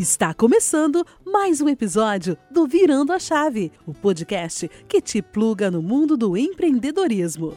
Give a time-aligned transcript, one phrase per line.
[0.00, 5.82] Está começando mais um episódio do Virando a Chave, o podcast que te pluga no
[5.82, 7.54] mundo do empreendedorismo.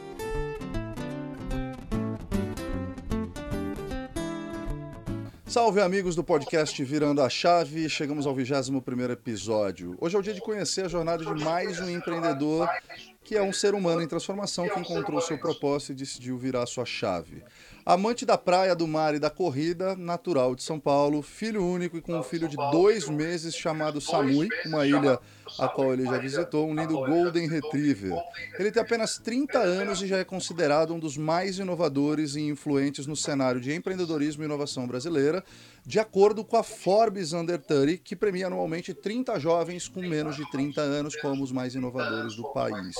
[5.46, 9.96] Salve amigos do podcast Virando a Chave, chegamos ao 21º episódio.
[9.98, 12.68] Hoje é o dia de conhecer a jornada de mais um empreendedor
[13.24, 16.84] que é um ser humano em transformação que encontrou seu propósito e decidiu virar sua
[16.84, 17.42] chave.
[17.86, 22.00] Amante da praia, do mar e da corrida, natural de São Paulo, filho único e
[22.00, 25.18] com um filho de dois meses chamado Samui, uma ilha
[25.58, 28.14] a qual ele já visitou, um lindo Golden Retriever.
[28.58, 33.06] Ele tem apenas 30 anos e já é considerado um dos mais inovadores e influentes
[33.06, 35.44] no cenário de empreendedorismo e inovação brasileira,
[35.84, 40.50] de acordo com a Forbes Under 30, que premia anualmente 30 jovens com menos de
[40.50, 42.96] 30 anos como os mais inovadores do país.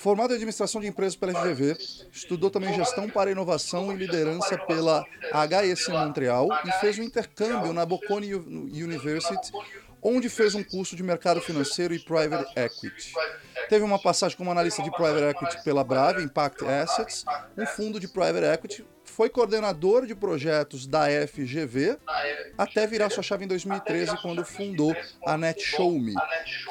[0.00, 1.76] Formado em administração de empresas pela FGV,
[2.10, 7.84] estudou também gestão para inovação e liderança pela HEC Montreal e fez um intercâmbio na
[7.84, 9.52] Bocconi University,
[10.02, 13.12] onde fez um curso de mercado financeiro e private equity.
[13.68, 18.08] Teve uma passagem como analista de private equity pela Brave Impact Assets, um fundo de
[18.08, 21.98] private equity foi coordenador de projetos da FGV
[22.56, 24.94] até virar sua chave em 2013, quando fundou
[25.26, 26.14] a NetShowMe,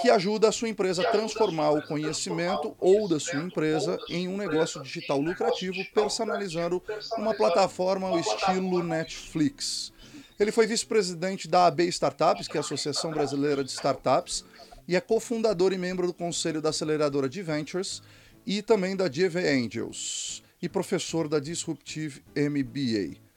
[0.01, 4.37] que ajuda a sua empresa a transformar o conhecimento ou da sua empresa em um
[4.37, 6.81] negócio digital lucrativo, personalizando
[7.17, 9.91] uma plataforma ao estilo Netflix.
[10.39, 14.45] Ele foi vice-presidente da AB Startups, que é a Associação Brasileira de Startups,
[14.87, 18.01] e é cofundador e membro do conselho da aceleradora de Ventures
[18.45, 23.29] e também da GV Angels e professor da Disruptive MBA.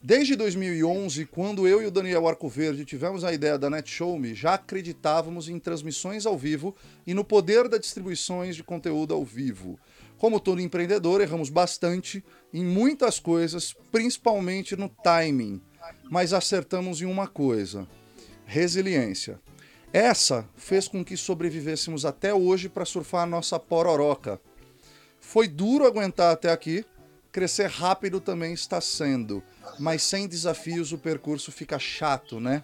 [0.00, 5.48] Desde 2011, quando eu e o Daniel Arcoverde tivemos a ideia da NetShowMe, já acreditávamos
[5.48, 6.74] em transmissões ao vivo
[7.04, 9.76] e no poder das distribuições de conteúdo ao vivo.
[10.16, 12.24] Como todo empreendedor, erramos bastante
[12.54, 15.60] em muitas coisas, principalmente no timing,
[16.08, 17.86] mas acertamos em uma coisa:
[18.46, 19.40] resiliência.
[19.92, 24.40] Essa fez com que sobrevivêssemos até hoje para surfar a nossa pororoca,
[25.28, 26.86] foi duro aguentar até aqui,
[27.30, 29.42] crescer rápido também está sendo,
[29.78, 32.62] mas sem desafios o percurso fica chato, né?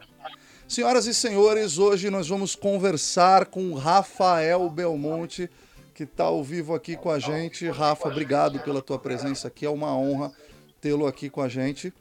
[0.66, 5.50] Senhoras e senhores, hoje nós vamos conversar com Rafael Belmonte,
[5.92, 7.68] que está ao vivo aqui com a gente.
[7.68, 10.32] Rafa, obrigado pela tua presença aqui, é uma honra
[10.80, 11.92] tê-lo aqui com a gente.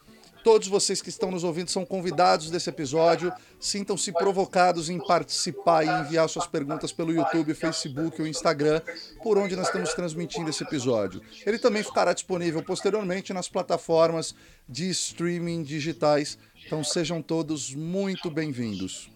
[0.43, 3.31] Todos vocês que estão nos ouvindo são convidados desse episódio.
[3.57, 8.81] Sintam-se provocados em participar e enviar suas perguntas pelo YouTube, Facebook ou Instagram,
[9.23, 11.21] por onde nós estamos transmitindo esse episódio.
[11.45, 14.35] Ele também ficará disponível posteriormente nas plataformas
[14.67, 16.37] de streaming digitais.
[16.65, 19.09] Então sejam todos muito bem-vindos.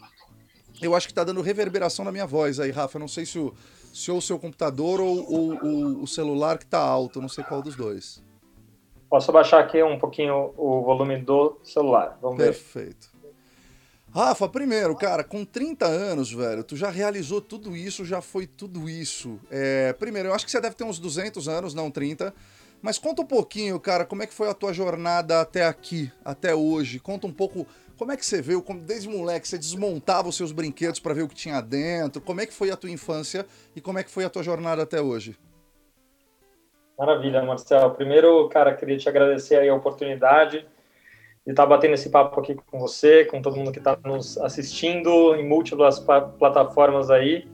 [0.82, 2.98] Eu acho que está dando reverberação na minha voz aí, Rafa.
[2.98, 3.54] não sei se o,
[3.94, 7.62] se o seu computador ou, ou, ou o celular que está alto, não sei qual
[7.62, 8.26] dos dois.
[9.10, 12.18] Posso baixar aqui um pouquinho o volume do celular.
[12.22, 13.10] Vamos Perfeito.
[13.14, 13.18] ver.
[14.14, 18.90] Rafa, primeiro, cara, com 30 anos, velho, tu já realizou tudo isso, já foi tudo
[18.90, 19.40] isso.
[19.52, 22.34] É, primeiro, eu acho que você deve ter uns 200 anos, não 30.
[22.82, 26.54] Mas conta um pouquinho, cara, como é que foi a tua jornada até aqui, até
[26.54, 27.00] hoje?
[27.00, 27.66] Conta um pouco
[27.98, 31.24] como é que você viu, como desde moleque você desmontava os seus brinquedos para ver
[31.24, 32.22] o que tinha dentro.
[32.22, 33.46] Como é que foi a tua infância
[33.76, 35.36] e como é que foi a tua jornada até hoje?
[36.98, 37.92] Maravilha, Marcelo.
[37.92, 40.66] Primeiro, cara, queria te agradecer aí a oportunidade
[41.46, 45.36] de estar batendo esse papo aqui com você, com todo mundo que está nos assistindo
[45.36, 47.48] em múltiplas plataformas aí.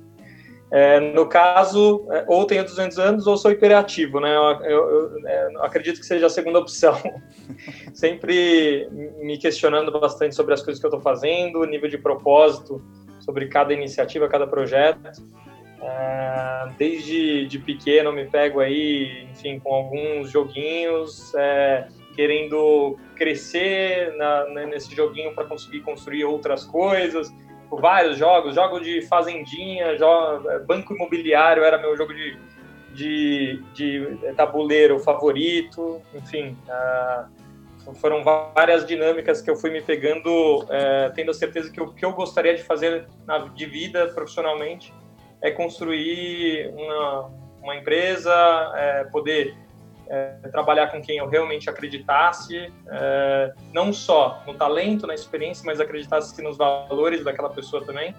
[0.71, 4.35] É, no caso, é, ou tenho 200 anos ou sou hiperativo, né?
[4.35, 6.97] Eu, eu, eu, é, acredito que seja a segunda opção.
[7.93, 8.87] Sempre
[9.21, 12.81] me questionando bastante sobre as coisas que eu estou fazendo, nível de propósito
[13.19, 15.11] sobre cada iniciativa, cada projeto.
[15.85, 24.45] É, desde de pequeno me pego aí, enfim, com alguns joguinhos, é, querendo crescer na,
[24.66, 27.29] nesse joguinho para conseguir construir outras coisas.
[27.69, 32.38] Vários jogos, jogo de fazendinha, jogo, é, banco imobiliário era meu jogo de,
[32.94, 36.56] de, de tabuleiro favorito, enfim.
[36.65, 37.44] Uh,
[37.95, 42.06] foram várias dinâmicas que eu fui me pegando, é, tendo a certeza que o que
[42.06, 44.94] eu gostaria de fazer na, de vida profissionalmente
[45.44, 47.31] é construir uma,
[47.62, 48.34] uma empresa,
[48.75, 49.56] é, poder
[50.07, 55.81] é, trabalhar com quem eu realmente acreditasse, é, não só no talento, na experiência, mas
[55.81, 58.16] acreditasse nos valores daquela pessoa também.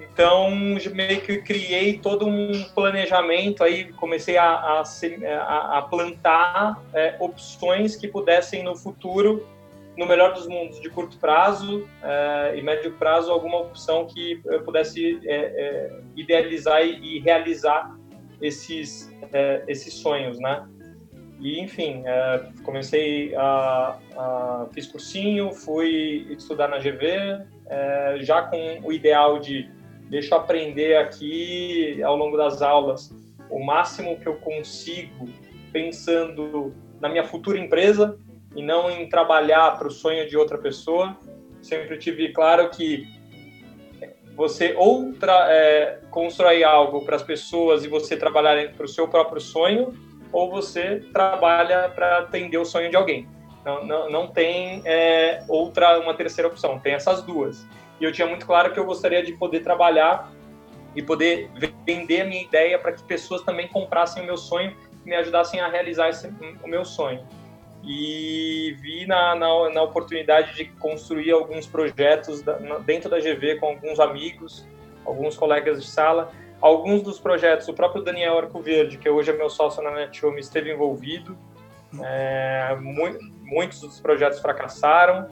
[0.00, 7.96] Então, meio que criei todo um planejamento aí, comecei a, a, a plantar é, opções
[7.96, 9.46] que pudessem no futuro
[9.96, 14.62] no melhor dos mundos, de curto prazo é, e médio prazo, alguma opção que eu
[14.62, 17.96] pudesse é, idealizar e, e, realizar
[18.40, 19.10] esses,
[19.66, 20.68] esses sonhos, né?
[21.40, 22.02] E, enfim,
[22.64, 27.46] comecei a, a, fiz cursinho, fui estudar na GV,
[28.20, 29.70] já com o ideal de
[30.08, 33.10] deixa eu aprender aqui ao longo das aulas
[33.50, 35.28] o máximo que eu consigo
[35.72, 38.18] pensando na minha futura empresa
[38.56, 41.16] e não em trabalhar para o sonho de outra pessoa.
[41.62, 43.06] Sempre tive claro que
[44.34, 45.12] você ou
[45.48, 49.94] é, constrói algo para as pessoas e você trabalhar para o seu próprio sonho,
[50.32, 53.28] ou você trabalha para atender o sonho de alguém.
[53.64, 57.66] Não, não, não tem é, outra, uma terceira opção, tem essas duas.
[58.00, 60.30] E eu tinha muito claro que eu gostaria de poder trabalhar
[60.94, 61.50] e poder
[61.84, 64.74] vender a minha ideia para que pessoas também comprassem o meu sonho
[65.04, 66.28] e me ajudassem a realizar esse,
[66.62, 67.26] o meu sonho.
[67.86, 72.42] E vi na, na, na oportunidade de construir alguns projetos
[72.84, 74.66] dentro da GV com alguns amigos,
[75.04, 76.32] alguns colegas de sala.
[76.60, 80.40] Alguns dos projetos, o próprio Daniel Arco Verde, que hoje é meu sócio na NetHome,
[80.40, 81.36] esteve envolvido.
[82.02, 82.76] É,
[83.44, 85.28] muitos dos projetos fracassaram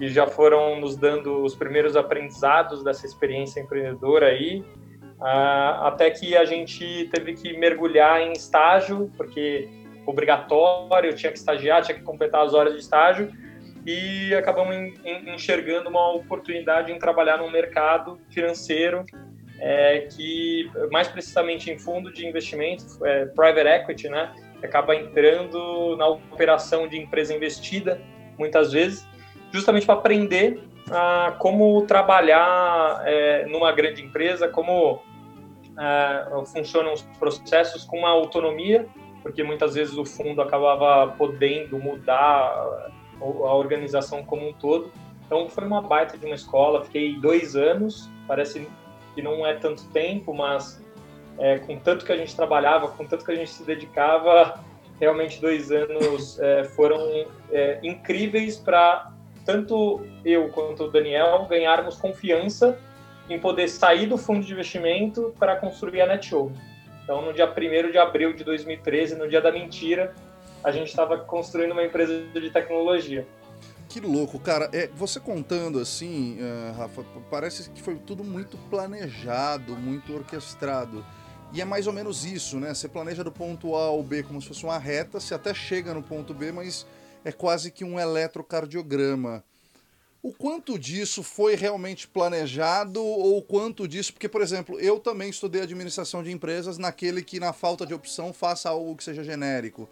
[0.00, 4.64] e já foram nos dando os primeiros aprendizados dessa experiência empreendedora aí,
[5.18, 9.68] uh, até que a gente teve que mergulhar em estágio, porque
[10.10, 13.30] obrigatório, tinha que estagiar, tinha que completar as horas de estágio,
[13.86, 14.76] e acabamos
[15.26, 19.06] enxergando uma oportunidade em trabalhar num mercado financeiro
[19.58, 26.08] é, que, mais precisamente em fundo de investimento, é, private equity, né, acaba entrando na
[26.08, 28.00] operação de empresa investida,
[28.38, 29.06] muitas vezes,
[29.52, 35.02] justamente para aprender a como trabalhar é, numa grande empresa, como
[35.78, 38.86] é, funcionam os processos com uma autonomia,
[39.22, 42.90] porque muitas vezes o fundo acabava podendo mudar
[43.20, 44.90] a organização como um todo.
[45.26, 48.66] Então foi uma baita de uma escola, fiquei dois anos, parece
[49.14, 50.82] que não é tanto tempo, mas
[51.38, 54.62] é, com tanto que a gente trabalhava, com tanto que a gente se dedicava,
[54.98, 57.00] realmente dois anos é, foram
[57.50, 59.12] é, incríveis para
[59.44, 62.78] tanto eu quanto o Daniel ganharmos confiança
[63.28, 66.52] em poder sair do fundo de investimento para construir a NetShow.
[67.10, 70.14] Então, no dia 1 de abril de 2013, no dia da mentira,
[70.62, 73.26] a gente estava construindo uma empresa de tecnologia.
[73.88, 74.70] Que louco, cara.
[74.72, 81.04] É, você contando assim, uh, Rafa, parece que foi tudo muito planejado, muito orquestrado.
[81.52, 82.72] E é mais ou menos isso, né?
[82.72, 85.92] Você planeja do ponto A ao B como se fosse uma reta, você até chega
[85.92, 86.86] no ponto B, mas
[87.24, 89.42] é quase que um eletrocardiograma.
[90.22, 95.30] O quanto disso foi realmente planejado ou o quanto disso, porque, por exemplo, eu também
[95.30, 99.88] estudei administração de empresas naquele que, na falta de opção, faça algo que seja genérico.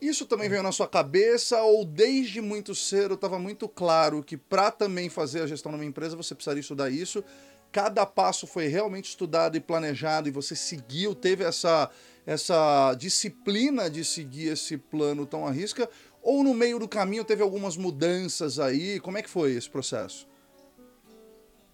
[0.00, 4.70] Isso também veio na sua cabeça ou desde muito cedo estava muito claro que para
[4.70, 7.24] também fazer a gestão de uma empresa você precisaria estudar isso?
[7.72, 11.90] Cada passo foi realmente estudado e planejado e você seguiu, teve essa,
[12.24, 15.88] essa disciplina de seguir esse plano tão à risca?
[16.22, 19.00] Ou no meio do caminho teve algumas mudanças aí?
[19.00, 20.28] Como é que foi esse processo?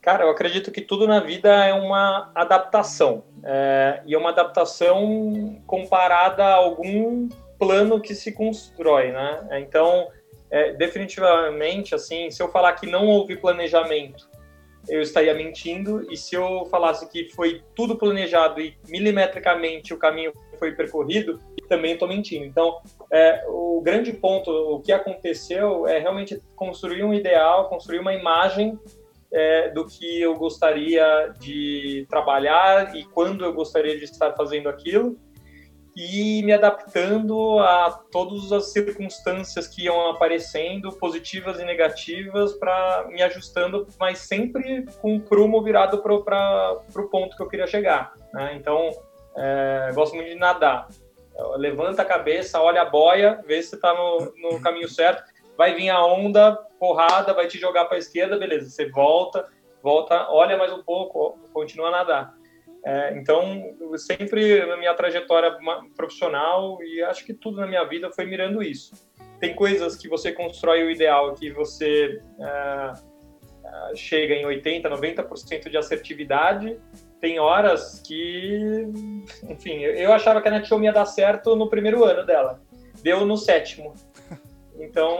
[0.05, 3.25] Cara, eu acredito que tudo na vida é uma adaptação.
[3.43, 9.49] É, e é uma adaptação comparada a algum plano que se constrói, né?
[9.53, 10.11] Então,
[10.51, 14.29] é, definitivamente, assim, se eu falar que não houve planejamento,
[14.89, 16.07] eu estaria mentindo.
[16.13, 20.33] E se eu falasse que foi tudo planejado e milimetricamente o caminho
[20.65, 22.47] foi percorrido, também estou mentindo.
[22.47, 22.79] Então,
[23.13, 28.79] é, o grande ponto, o que aconteceu é realmente construir um ideal, construir uma imagem
[29.31, 35.19] é, do que eu gostaria de trabalhar e quando eu gostaria de estar fazendo aquilo
[35.97, 43.23] e me adaptando a todas as circunstâncias que iam aparecendo, positivas e negativas, para me
[43.23, 48.13] ajustando, mas sempre com o prumo virado para o ponto que eu queria chegar.
[48.33, 48.57] Né?
[48.57, 48.91] Então,
[49.37, 50.89] é, gosto muito de nadar
[51.57, 55.23] levanta a cabeça, olha a boia, vê se está no, no caminho certo.
[55.57, 58.71] Vai vir a onda, porrada, vai te jogar para a esquerda, beleza.
[58.71, 59.47] Você volta,
[59.83, 62.35] volta, olha mais um pouco, continua a nadar.
[62.85, 65.57] É, então, sempre na minha trajetória
[65.97, 68.93] profissional e acho que tudo na minha vida foi mirando isso.
[69.41, 72.93] Tem coisas que você constrói o ideal, que você é,
[73.65, 76.79] é chega em 80, 90% de assertividade
[77.25, 78.87] tem horas que,
[79.49, 82.61] enfim, eu achava que a NetShow ia dar certo no primeiro ano dela.
[83.03, 83.95] Deu no sétimo.
[84.79, 85.17] Então,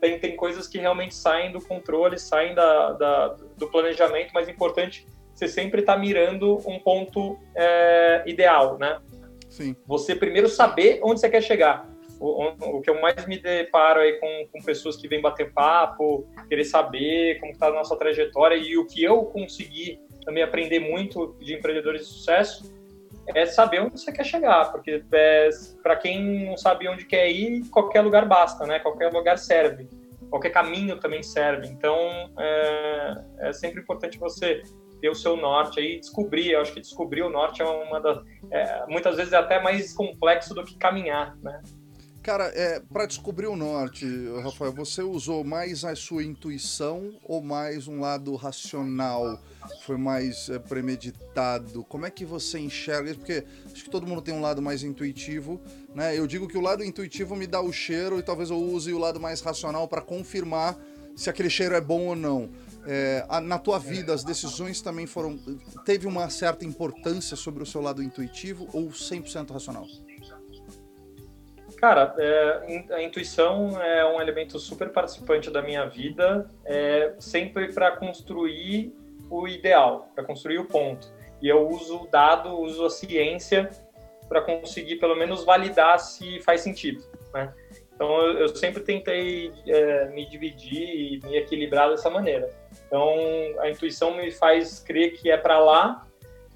[0.00, 4.52] tem, tem coisas que realmente saem do controle, saem da, da do planejamento, mas é
[4.52, 9.00] importante você sempre estar tá mirando um ponto é, ideal, né?
[9.48, 9.74] Sim.
[9.86, 11.88] Você primeiro saber onde você quer chegar.
[12.20, 16.28] O, o, que eu mais me deparo aí com, com pessoas que vêm bater papo,
[16.48, 21.34] querer saber como está a nossa trajetória e o que eu consegui também aprender muito
[21.40, 22.76] de empreendedores de sucesso
[23.28, 25.48] é saber onde você quer chegar, porque é,
[25.82, 28.78] para quem não sabe onde quer ir, qualquer lugar basta, né?
[28.78, 29.88] Qualquer lugar serve.
[30.30, 31.66] qualquer caminho também serve.
[31.68, 31.96] Então,
[32.38, 34.62] é, é sempre importante você
[35.00, 36.52] ter o seu norte aí, descobrir.
[36.52, 38.18] Eu acho que descobrir o norte é uma das.
[38.50, 41.60] É, muitas vezes é até mais complexo do que caminhar, né?
[42.26, 44.04] Cara, é, para descobrir o norte,
[44.42, 49.40] Rafael, você usou mais a sua intuição ou mais um lado racional?
[49.84, 51.84] Foi mais é, premeditado?
[51.84, 53.20] Como é que você enxerga isso?
[53.20, 55.60] Porque acho que todo mundo tem um lado mais intuitivo,
[55.94, 56.18] né?
[56.18, 58.98] Eu digo que o lado intuitivo me dá o cheiro e talvez eu use o
[58.98, 60.76] lado mais racional para confirmar
[61.14, 62.50] se aquele cheiro é bom ou não.
[62.88, 65.38] É, a, na tua vida, as decisões também foram.
[65.84, 69.86] Teve uma certa importância sobre o seu lado intuitivo ou 100% racional?
[71.86, 77.92] Cara, é, a intuição é um elemento super participante da minha vida, é, sempre para
[77.92, 78.92] construir
[79.30, 81.06] o ideal, para construir o ponto.
[81.40, 83.70] E eu uso o dado, uso a ciência
[84.28, 87.54] para conseguir pelo menos validar se faz sentido, né?
[87.94, 92.50] Então eu, eu sempre tentei é, me dividir e me equilibrar dessa maneira.
[92.84, 93.14] Então
[93.60, 96.04] a intuição me faz crer que é para lá,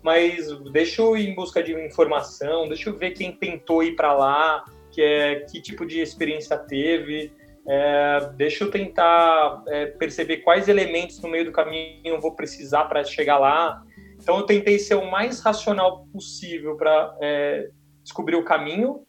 [0.03, 4.13] mas deixa eu ir em busca de informação, deixa eu ver quem tentou ir para
[4.13, 4.65] lá,
[5.01, 7.33] que é que tipo de experiência teve.
[7.67, 12.85] É, deixa eu tentar é, perceber quais elementos no meio do caminho eu vou precisar
[12.85, 13.83] para chegar lá.
[14.21, 17.71] Então eu tentei ser o mais racional possível para é,
[18.03, 19.07] descobrir o caminho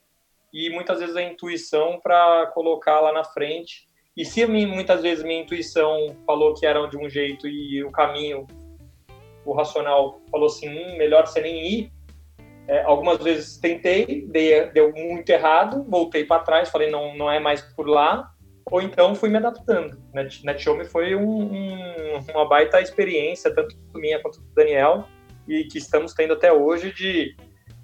[0.54, 3.90] e muitas vezes a intuição para colocar lá na frente.
[4.16, 8.48] E se muitas vezes minha intuição falou que era de um jeito e o caminho,
[9.46, 11.92] o racional falou assim, hum, melhor você nem ir,
[12.68, 17.40] é, algumas vezes tentei, dei, deu muito errado, voltei para trás, falei não, não é
[17.40, 18.32] mais por lá,
[18.66, 20.02] ou então fui me adaptando.
[20.14, 25.06] Net, NetShowme foi um, um, uma baita experiência, tanto minha quanto do Daniel,
[25.48, 27.36] e que estamos tendo até hoje de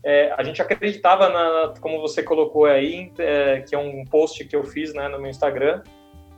[0.03, 4.55] é, a gente acreditava na, como você colocou aí, é, que é um post que
[4.55, 5.81] eu fiz né, no meu Instagram,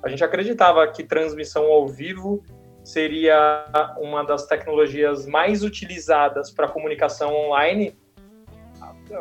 [0.01, 2.43] a gente acreditava que transmissão ao vivo
[2.83, 3.65] seria
[3.99, 7.95] uma das tecnologias mais utilizadas para comunicação online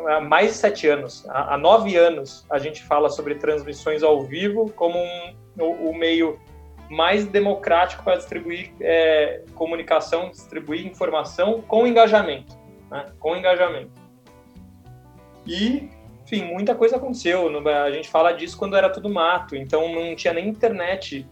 [0.07, 4.71] há mais de sete anos, há, nove anos, a gente fala sobre transmissões ao vivo
[4.75, 6.39] como um, o, o meio
[6.89, 12.57] mais democrático para distribuir é, comunicação, distribuir informação com engajamento,
[12.89, 13.05] né?
[13.19, 13.91] com engajamento.
[15.45, 15.89] E,
[16.23, 17.47] enfim, muita coisa aconteceu.
[17.67, 21.27] A gente fala disso quando era tudo mato, então não tinha nem internet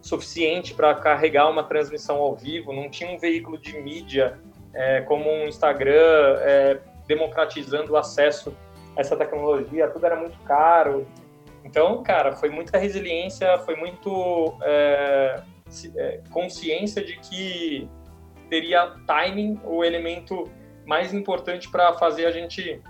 [0.00, 4.38] suficiente para carregar uma transmissão ao vivo, não tinha um veículo de mídia
[4.72, 6.78] é, como um Instagram é,
[7.08, 8.54] democratizando o acesso
[8.96, 11.08] a essa tecnologia, tudo era muito caro.
[11.64, 15.42] Então, cara, foi muita resiliência, foi muito é,
[15.96, 17.88] é, consciência de que
[18.48, 20.44] teria timing o elemento
[20.86, 22.80] mais importante para fazer a gente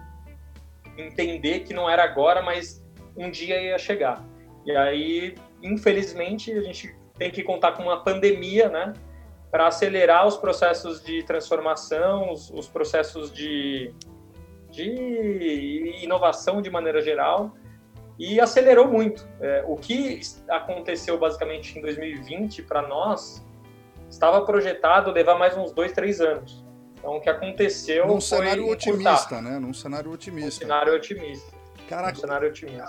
[0.96, 2.84] entender que não era agora, mas
[3.16, 4.24] um dia ia chegar.
[4.64, 8.92] E aí, infelizmente, a gente tem que contar com uma pandemia, né?
[9.50, 13.92] Para acelerar os processos de transformação, os, os processos de,
[14.70, 17.54] de, inovação de maneira geral,
[18.18, 19.26] e acelerou muito.
[19.40, 23.44] É, o que aconteceu basicamente em 2020 para nós
[24.10, 26.64] estava projetado levar mais uns dois, três anos.
[26.98, 29.58] Então, o que aconteceu Num cenário otimista, né?
[29.58, 30.46] Num cenário otimista.
[30.46, 31.57] Num cenário otimista.
[31.88, 32.20] Caraca,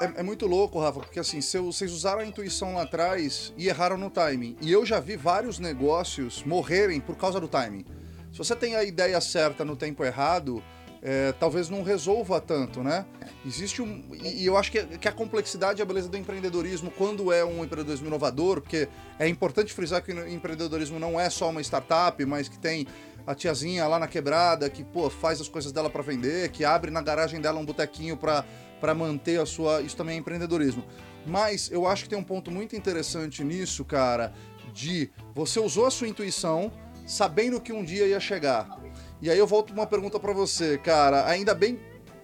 [0.01, 3.97] é, é, muito louco, Rafa, porque assim, vocês usaram a intuição lá atrás e erraram
[3.97, 4.57] no timing.
[4.61, 7.85] E eu já vi vários negócios morrerem por causa do timing.
[8.31, 10.61] Se você tem a ideia certa no tempo errado,
[11.01, 13.05] é, talvez não resolva tanto, né?
[13.45, 14.03] Existe um.
[14.21, 17.63] E, eu acho que, que a complexidade e a beleza do empreendedorismo, quando é um
[17.63, 22.49] empreendedorismo inovador, porque é importante frisar que o empreendedorismo não é só uma startup, mas
[22.49, 22.85] que tem
[23.25, 26.91] a tiazinha lá na quebrada que, pô, faz as coisas dela para vender, que abre
[26.91, 28.43] na garagem dela um botequinho para
[28.79, 29.81] para manter a sua.
[29.81, 30.83] Isso também é empreendedorismo.
[31.25, 34.33] Mas eu acho que tem um ponto muito interessante nisso, cara,
[34.73, 36.71] de você usou a sua intuição
[37.05, 38.79] sabendo que um dia ia chegar.
[39.21, 41.79] E aí eu volto uma pergunta para você, cara, ainda bem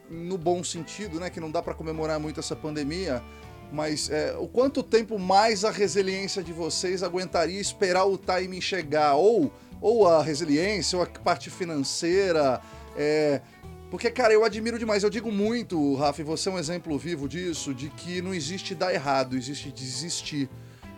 [0.09, 3.23] no bom sentido, né, que não dá para comemorar muito essa pandemia,
[3.71, 9.15] mas é, o quanto tempo mais a resiliência de vocês aguentaria esperar o timing chegar?
[9.15, 12.61] Ou, ou a resiliência, ou a parte financeira,
[12.95, 13.41] é,
[13.89, 15.03] porque, cara, eu admiro demais.
[15.03, 18.73] Eu digo muito, Rafa, e você é um exemplo vivo disso, de que não existe
[18.73, 20.49] dar errado, existe desistir.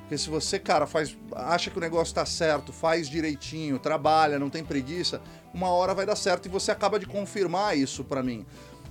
[0.01, 4.49] Porque se você, cara, faz, acha que o negócio tá certo, faz direitinho, trabalha, não
[4.49, 5.21] tem preguiça,
[5.53, 8.45] uma hora vai dar certo e você acaba de confirmar isso para mim.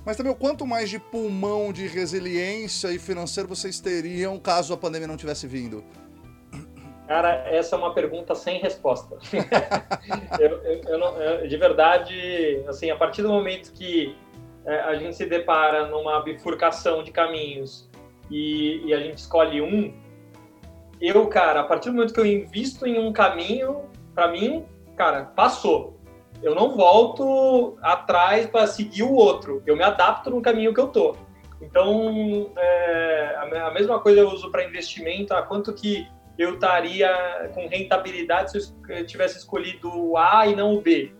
[0.04, 4.76] Mas também o quanto mais de pulmão, de resiliência e financeiro vocês teriam caso a
[4.76, 5.82] pandemia não tivesse vindo?
[7.06, 9.16] Cara, essa é uma pergunta sem resposta.
[10.40, 14.16] eu, eu, eu não, eu, de verdade, assim, a partir do momento que
[14.64, 17.88] é, a gente se depara numa bifurcação de caminhos
[18.28, 19.94] e, e, a gente escolhe um,
[21.00, 23.82] eu, cara, a partir do momento que eu invisto em um caminho,
[24.14, 24.64] para mim,
[24.96, 26.00] cara, passou.
[26.42, 29.62] Eu não volto atrás para seguir o outro.
[29.66, 31.14] Eu me adapto no caminho que eu tô.
[31.60, 35.34] Então, é, a mesma coisa eu uso para investimento.
[35.34, 36.06] A quanto que
[36.38, 41.12] eu estaria com rentabilidade se eu tivesse escolhido o A e não o B?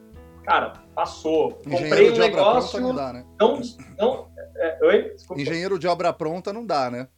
[0.45, 1.53] Cara, passou.
[1.53, 2.81] Comprei um negócio.
[2.81, 3.27] Não, dá, né?
[3.41, 3.61] não,
[3.99, 5.17] não é, oi?
[5.37, 7.09] Engenheiro de obra pronta não dá, né?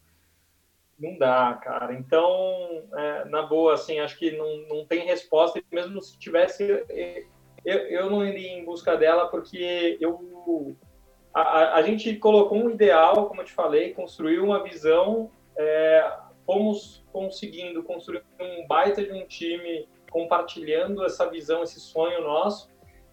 [0.98, 1.94] Não dá, cara.
[1.94, 5.62] Então, é, na boa, assim, acho que não, não tem resposta.
[5.70, 6.64] Mesmo se tivesse,
[7.64, 10.76] eu, eu não iria em busca dela, porque eu
[11.34, 16.12] a, a gente colocou um ideal, como eu te falei, construiu uma visão, é,
[16.48, 22.70] fomos conseguindo construir um baita de um time compartilhando essa visão, esse sonho nosso.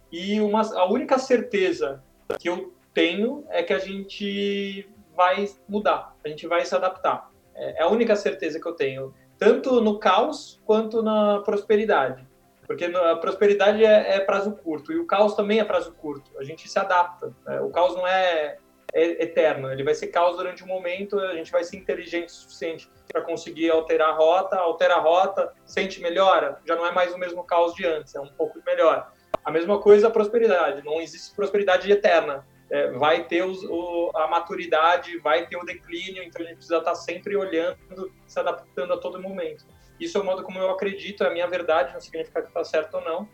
[0.10, 2.02] E uma, a única certeza
[2.40, 7.30] que eu tenho é que a gente vai mudar, a gente vai se adaptar.
[7.54, 12.26] É, é a única certeza que eu tenho, tanto no caos quanto na prosperidade.
[12.66, 16.32] Porque a prosperidade é, é prazo curto e o caos também é prazo curto.
[16.40, 17.36] A gente se adapta.
[17.46, 17.60] Né?
[17.60, 18.58] O caos não é,
[18.96, 22.32] é, eterno, ele vai ser caos durante um momento, a gente vai ser inteligente o
[22.32, 27.14] suficiente para conseguir alterar a rota, altera a rota, sente melhora, já não é mais
[27.14, 29.12] o mesmo caos de antes, é um pouco melhor.
[29.44, 34.28] A mesma coisa a prosperidade, não existe prosperidade eterna é, vai ter os, o, a
[34.28, 38.98] maturidade, vai ter o declínio, então a gente precisa estar sempre olhando, se adaptando a
[38.98, 39.66] todo momento.
[40.00, 42.64] Isso é o modo como eu acredito, é a minha verdade, não significa que está
[42.64, 43.30] certo ou não,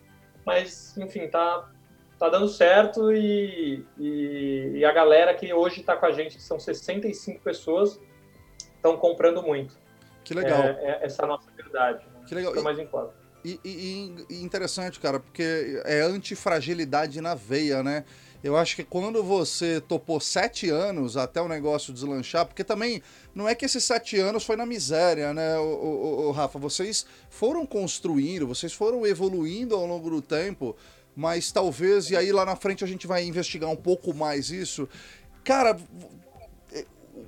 [0.46, 1.70] mas, enfim, tá,
[2.22, 6.44] tá dando certo e, e, e a galera que hoje está com a gente, que
[6.44, 8.00] são 65 pessoas,
[8.76, 9.76] estão comprando muito.
[10.24, 10.62] Que legal.
[10.62, 12.06] É, é essa é a nossa verdade.
[12.14, 12.22] Né?
[12.28, 12.54] Que legal.
[12.62, 13.16] Mais importa.
[13.44, 18.06] E, e, e, interessante, cara, porque é antifragilidade na veia, né?
[18.44, 23.02] Eu acho que quando você topou sete anos até o negócio deslanchar, porque também
[23.34, 26.58] não é que esses sete anos foi na miséria, né, o, o, o Rafa?
[26.58, 30.76] Vocês foram construindo, vocês foram evoluindo ao longo do tempo,
[31.16, 34.88] mas talvez, e aí lá na frente a gente vai investigar um pouco mais isso.
[35.44, 35.78] Cara,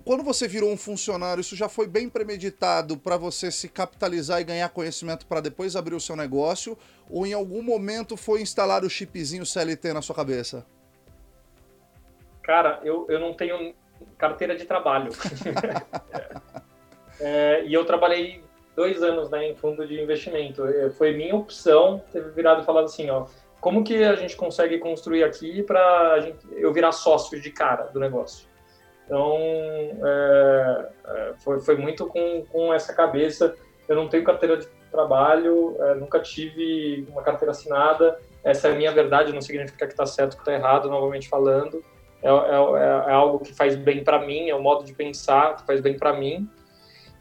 [0.03, 4.43] quando você virou um funcionário, isso já foi bem premeditado para você se capitalizar e
[4.43, 6.77] ganhar conhecimento para depois abrir o seu negócio?
[7.09, 10.65] Ou em algum momento foi instalado o chipzinho CLT na sua cabeça?
[12.41, 13.73] Cara, eu, eu não tenho
[14.17, 15.11] carteira de trabalho.
[17.19, 18.43] é, e eu trabalhei
[18.75, 20.65] dois anos né, em fundo de investimento.
[20.65, 23.25] É, foi minha opção ter virado e falado assim, ó,
[23.63, 28.45] como que a gente consegue construir aqui para eu virar sócio de cara do negócio?
[29.05, 33.55] Então, é, é, foi, foi muito com, com essa cabeça.
[33.87, 38.19] Eu não tenho carteira de trabalho, é, nunca tive uma carteira assinada.
[38.43, 41.81] Essa é a minha verdade, não significa que está certo, que está errado, novamente falando
[42.23, 45.65] é, é, é algo que faz bem para mim, é um modo de pensar que
[45.65, 46.49] faz bem para mim.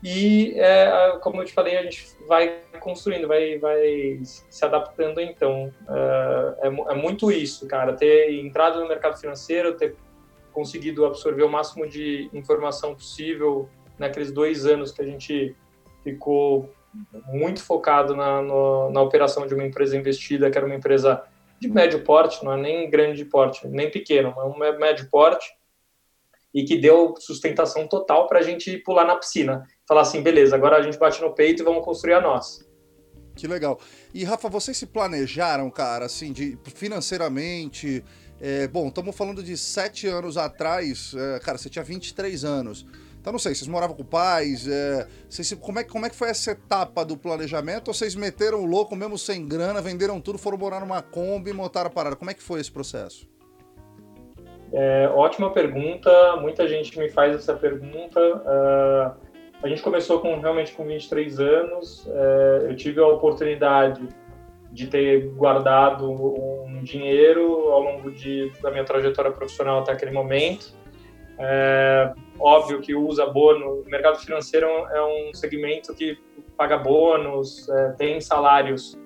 [0.02, 5.20] E, é, como eu te falei, a gente vai construindo, vai, vai se adaptando.
[5.20, 7.92] Então, é, é, é muito isso, cara.
[7.92, 9.94] Ter entrado no mercado financeiro, ter
[10.52, 15.54] conseguido absorver o máximo de informação possível naqueles dois anos que a gente
[16.02, 16.68] ficou
[17.28, 21.22] muito focado na, no, na operação de uma empresa investida, que era uma empresa
[21.58, 25.48] de médio porte, não é nem grande porte, nem pequeno, é um médio porte,
[26.52, 29.66] e que deu sustentação total para a gente pular na piscina.
[29.92, 32.64] Falar assim, beleza, agora a gente bate no peito e vamos construir a nossa.
[33.36, 33.78] Que legal.
[34.14, 38.02] E Rafa, vocês se planejaram, cara, assim, de financeiramente?
[38.40, 42.86] É, bom, estamos falando de sete anos atrás, é, cara, você tinha 23 anos.
[43.20, 44.66] Então, não sei, vocês moravam com pais?
[44.66, 47.88] É, vocês, como, é, como é que foi essa etapa do planejamento?
[47.88, 51.52] Ou vocês meteram o louco mesmo sem grana, venderam tudo, foram morar numa Kombi e
[51.52, 52.16] montaram a parada?
[52.16, 53.28] Como é que foi esse processo?
[54.72, 58.18] É, ótima pergunta, muita gente me faz essa pergunta.
[58.18, 59.31] Uh,
[59.62, 62.04] a gente começou com realmente com 23 anos.
[62.06, 64.08] Uh, eu tive a oportunidade
[64.72, 70.74] de ter guardado um dinheiro ao longo de, da minha trajetória profissional até aquele momento.
[71.38, 73.86] É, óbvio que usa bônus.
[73.86, 76.18] O mercado financeiro é um segmento que
[76.56, 78.98] paga bônus, é, tem salários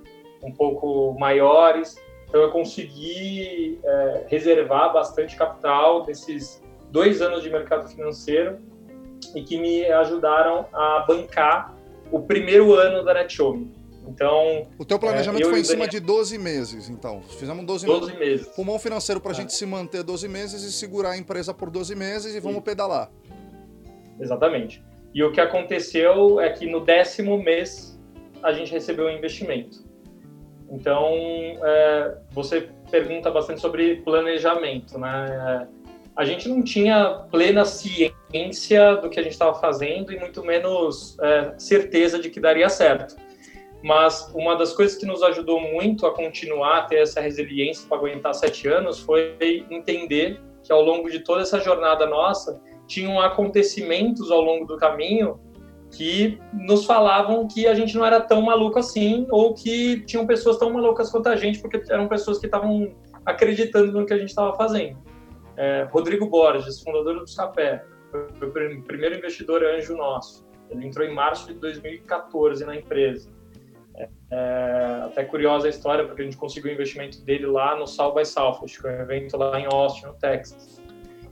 [0.42, 1.96] um pouco maiores.
[2.28, 8.58] Então, eu consegui é, reservar bastante capital desses dois anos de mercado financeiro
[9.34, 11.74] e que me ajudaram a bancar
[12.10, 13.74] o primeiro ano da NetHome.
[14.08, 14.66] Então.
[14.78, 17.22] O teu planejamento é, foi em cima de 12 meses, então.
[17.22, 18.46] Fizemos 12, 12 meses.
[18.48, 19.38] Pulmão financeiro para a é.
[19.38, 22.64] gente se manter 12 meses e segurar a empresa por 12 meses e vamos Sim.
[22.64, 23.10] pedalar.
[24.20, 24.82] Exatamente.
[25.12, 27.98] E o que aconteceu é que no décimo mês
[28.42, 29.84] a gente recebeu um investimento.
[30.70, 31.12] Então,
[31.62, 35.68] é, você pergunta bastante sobre planejamento, né?
[36.16, 38.15] a gente não tinha plena ciência
[39.00, 43.16] do que a gente estava fazendo e muito menos é, certeza de que daria certo.
[43.82, 47.98] Mas uma das coisas que nos ajudou muito a continuar a ter essa resiliência para
[47.98, 54.30] aguentar sete anos foi entender que ao longo de toda essa jornada nossa tinham acontecimentos
[54.30, 55.38] ao longo do caminho
[55.90, 60.58] que nos falavam que a gente não era tão maluco assim ou que tinham pessoas
[60.58, 62.92] tão malucas quanto a gente porque eram pessoas que estavam
[63.24, 64.98] acreditando no que a gente estava fazendo.
[65.56, 67.84] É, Rodrigo Borges, fundador do Buscapé,
[68.38, 70.46] foi o primeiro investidor anjo nosso.
[70.70, 73.30] Ele entrou em março de 2014 na empresa.
[73.96, 77.86] É, é, até curiosa a história, porque a gente conseguiu o investimento dele lá no
[77.86, 80.80] South by Southwest, que é um evento lá em Austin, no Texas.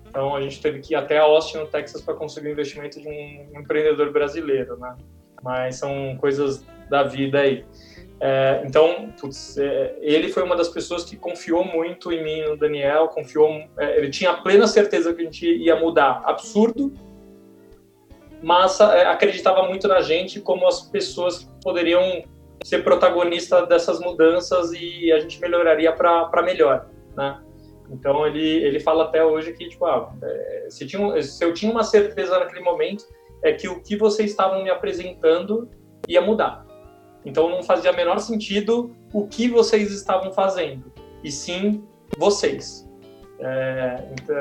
[0.08, 3.08] Então a gente teve que ir até Austin, no Texas, para conseguir o investimento de
[3.08, 4.96] um empreendedor brasileiro, né?
[5.42, 7.64] Mas são coisas da vida aí.
[8.20, 12.56] É, então, putz, é, ele foi uma das pessoas que confiou muito em mim, no
[12.56, 16.22] Daniel, confiou, é, ele tinha plena certeza que a gente ia mudar.
[16.24, 16.92] Absurdo,
[18.42, 22.22] mas é, acreditava muito na gente como as pessoas poderiam
[22.62, 27.40] ser protagonista dessas mudanças e a gente melhoraria para melhor, né?
[27.90, 31.70] Então ele ele fala até hoje que tipo, ah, é, se, tinha, se eu tinha
[31.70, 33.04] uma certeza naquele momento
[33.42, 35.68] é que o que vocês estavam me apresentando
[36.08, 36.66] ia mudar.
[37.24, 41.82] Então não fazia menor sentido o que vocês estavam fazendo, e sim
[42.18, 42.86] vocês.
[43.40, 44.36] É, então,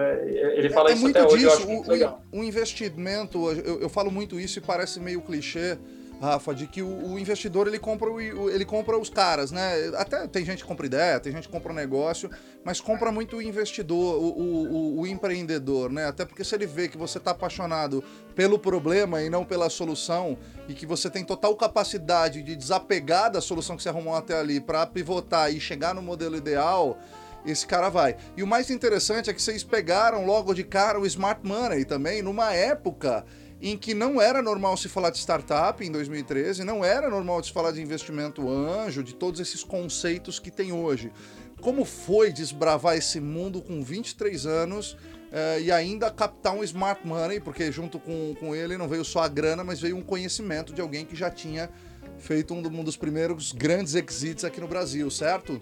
[0.55, 1.47] ele fala é, isso até hoje, disso.
[1.47, 2.21] eu acho muito o, legal.
[2.31, 5.77] O investimento, eu, eu falo muito isso e parece meio clichê,
[6.21, 9.91] Rafa, de que o, o, investidor ele compra, o, ele compra os caras, né?
[9.97, 12.29] Até tem gente que compra ideia, tem gente que compra um negócio,
[12.63, 16.05] mas compra muito o investidor, o, o, empreendedor, né?
[16.05, 18.03] Até porque se ele vê que você está apaixonado
[18.35, 23.41] pelo problema e não pela solução, e que você tem total capacidade de desapegar da
[23.41, 26.97] solução que você arrumou até ali para pivotar e chegar no modelo ideal,
[27.45, 28.15] esse cara vai.
[28.37, 32.21] E o mais interessante é que vocês pegaram logo de cara o Smart Money também,
[32.21, 33.25] numa época
[33.63, 37.49] em que não era normal se falar de startup em 2013, não era normal se
[37.53, 41.13] falar de investimento anjo, de todos esses conceitos que tem hoje.
[41.61, 47.39] Como foi desbravar esse mundo com 23 anos uh, e ainda captar um smart money,
[47.39, 50.81] porque junto com, com ele não veio só a grana, mas veio um conhecimento de
[50.81, 51.69] alguém que já tinha
[52.17, 55.61] feito um, um dos primeiros grandes exits aqui no Brasil, certo?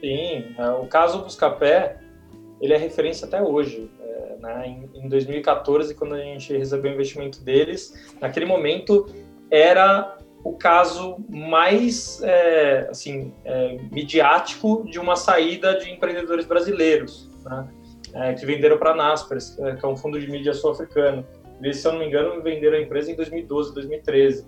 [0.00, 1.96] Sim, é, o caso Buscapé,
[2.60, 3.88] ele é referência até hoje.
[4.40, 4.66] Né?
[4.94, 9.06] Em, em 2014, quando a gente recebeu o investimento deles, naquele momento
[9.50, 17.68] era o caso mais é, assim é, midiático de uma saída de empreendedores brasileiros, né?
[18.14, 21.26] é, que venderam para a Naspers, é, que é um fundo de mídia sul-africano.
[21.62, 24.46] Eles, se eu não me engano, venderam a empresa em 2012, 2013.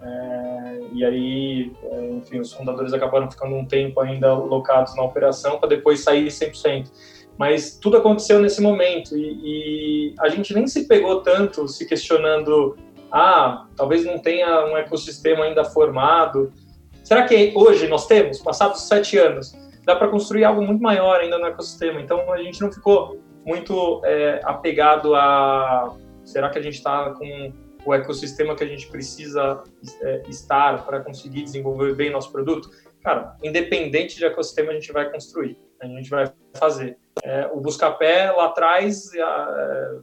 [0.00, 5.58] É, e aí, é, enfim, os fundadores acabaram ficando um tempo ainda locados na operação
[5.58, 6.90] para depois sair 100%.
[7.38, 12.76] Mas tudo aconteceu nesse momento e, e, a gente nem se pegou tanto se questionando,
[13.12, 16.52] ah, talvez não tenha um ecossistema ainda formado.
[17.04, 19.52] Será que hoje nós temos, passados sete anos,
[19.84, 22.00] dá para construir algo muito maior ainda no ecossistema?
[22.00, 27.52] Então a gente não ficou muito é, apegado a, será que a gente está com
[27.86, 29.62] o ecossistema que a gente precisa
[30.02, 32.68] é, estar para conseguir desenvolver bem nosso produto?
[33.02, 36.98] Cara, independente de ecossistema a gente vai construir, a gente vai fazer.
[37.22, 39.98] É, o Buscapé lá atrás é,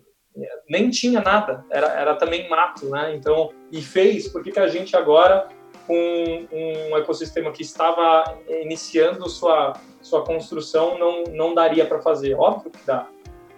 [0.69, 3.15] nem tinha nada, era, era também mato, né?
[3.15, 5.47] Então, e fez, por que a gente agora,
[5.87, 12.33] com um ecossistema que estava iniciando sua, sua construção, não, não daria para fazer?
[12.35, 13.07] Óbvio que dá.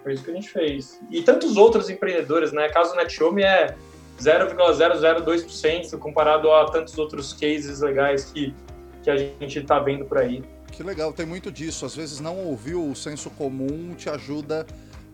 [0.02, 1.00] Foi isso que a gente fez.
[1.10, 2.68] E tantos outros empreendedores, né?
[2.68, 3.74] Caso Netiome é
[4.20, 8.54] 0,002% comparado a tantos outros cases legais que,
[9.02, 10.42] que a gente está vendo por aí.
[10.72, 11.84] Que legal, tem muito disso.
[11.84, 14.66] Às vezes não ouvir o senso comum te ajuda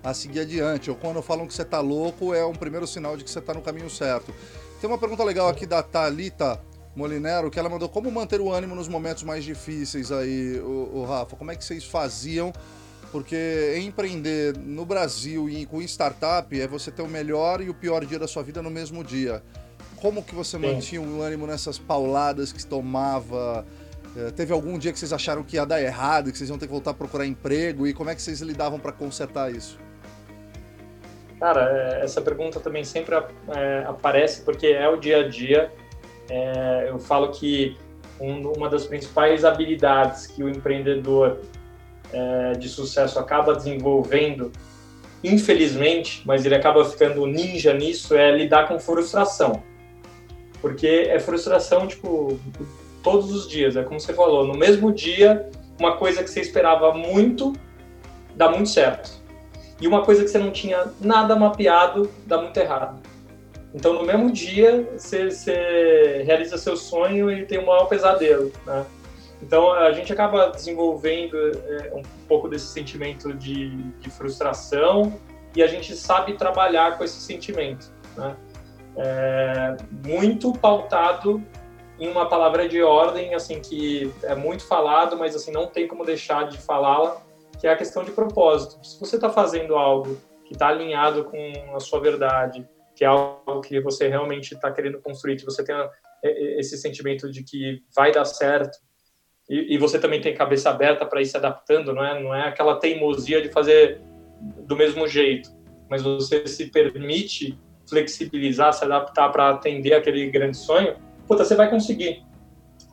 [0.03, 0.91] a seguir adiante.
[0.91, 3.55] Ou quando falam que você tá louco, é um primeiro sinal de que você tá
[3.55, 4.35] no caminho certo.
[4.81, 6.61] Tem uma pergunta legal aqui da Thalita
[6.95, 11.05] Molinero, que ela mandou como manter o ânimo nos momentos mais difíceis aí, o, o
[11.05, 11.37] Rafa.
[11.37, 12.53] Como é que vocês faziam?
[13.11, 18.05] Porque empreender no Brasil e com startup é você ter o melhor e o pior
[18.05, 19.43] dia da sua vida no mesmo dia.
[19.97, 20.67] Como que você Sim.
[20.67, 23.65] mantinha o ânimo nessas pauladas que tomava?
[24.17, 26.67] É, teve algum dia que vocês acharam que ia dar errado, que vocês iam ter
[26.67, 27.87] que voltar a procurar emprego?
[27.87, 29.79] E como é que vocês lidavam para consertar isso?
[31.41, 35.73] Cara, é, essa pergunta também sempre é, aparece porque é o dia a dia.
[36.89, 37.77] Eu falo que
[38.19, 41.41] um, uma das principais habilidades que o empreendedor
[42.59, 44.51] de sucesso acaba desenvolvendo,
[45.23, 49.63] infelizmente, mas ele acaba ficando ninja nisso, é lidar com frustração.
[50.63, 52.41] Porque é frustração, tipo,
[53.05, 53.77] todos os dias.
[53.77, 57.53] É como você falou, no mesmo dia, uma coisa que você esperava muito
[58.35, 59.23] dá muito certo.
[59.81, 63.01] E uma coisa que você não tinha nada mapeado dá muito errado.
[63.73, 68.87] Então, no mesmo dia, você, você realiza seu sonho e tem um maior pesadelo, né?
[69.43, 75.19] Então, a gente acaba desenvolvendo é, um pouco desse sentimento de, de, frustração
[75.55, 78.37] e a gente sabe trabalhar com esse sentimento, né?
[78.97, 81.43] É, muito pautado
[81.99, 86.05] em uma palavra de ordem, assim, que é muito falado, mas, assim, não tem como
[86.05, 87.23] deixar de falá-la,
[87.61, 88.85] que é a questão de propósito.
[88.85, 93.61] Se você está fazendo algo que está alinhado com a sua verdade, que é algo
[93.61, 95.75] que você realmente está querendo construir, que você tem
[96.59, 98.79] esse sentimento de que vai dar certo,
[99.49, 102.23] e, e você também tem cabeça aberta para ir se adaptando, não é?
[102.23, 104.01] Não é aquela teimosia de fazer
[104.41, 105.51] do mesmo jeito,
[105.89, 111.71] mas você se permite flexibilizar, se adaptar para atender aquele grande sonho, puta, você vai
[111.71, 112.25] conseguir.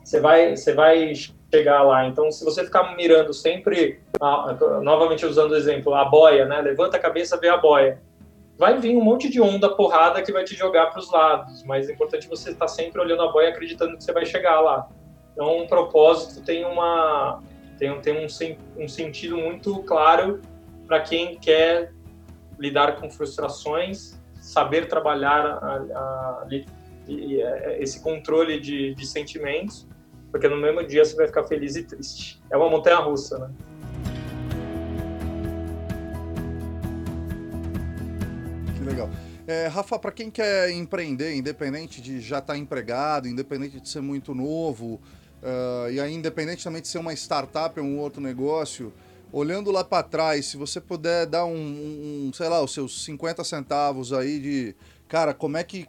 [0.04, 1.12] Você vai, você vai
[1.52, 2.06] chegar lá.
[2.06, 4.00] Então, se você ficar mirando sempre,
[4.82, 6.60] novamente usando o exemplo, a boia, né?
[6.60, 8.00] Levanta a cabeça, vê a boia
[8.62, 11.88] vai vir um monte de onda porrada que vai te jogar para os lados, mas
[11.88, 14.88] é importante você estar tá sempre olhando a boia acreditando que você vai chegar lá.
[15.32, 17.42] Então, um propósito tem uma
[17.76, 20.40] tem, tem um, um sentido muito claro
[20.86, 21.92] para quem quer
[22.56, 26.46] lidar com frustrações, saber trabalhar a, a,
[27.08, 27.12] a,
[27.70, 29.86] é, esse controle de, de sentimentos,
[30.30, 32.42] porque no mesmo dia você vai ficar feliz e triste.
[32.50, 33.50] É uma montanha russa, né?
[38.92, 39.10] legal.
[39.46, 44.00] É, Rafa, para quem quer empreender, independente de já estar tá empregado, independente de ser
[44.00, 45.00] muito novo,
[45.42, 48.92] uh, e aí independente também de ser uma startup ou um outro negócio,
[49.32, 53.42] olhando lá para trás, se você puder dar um, um, sei lá, os seus 50
[53.42, 54.76] centavos aí de,
[55.08, 55.86] cara, como é que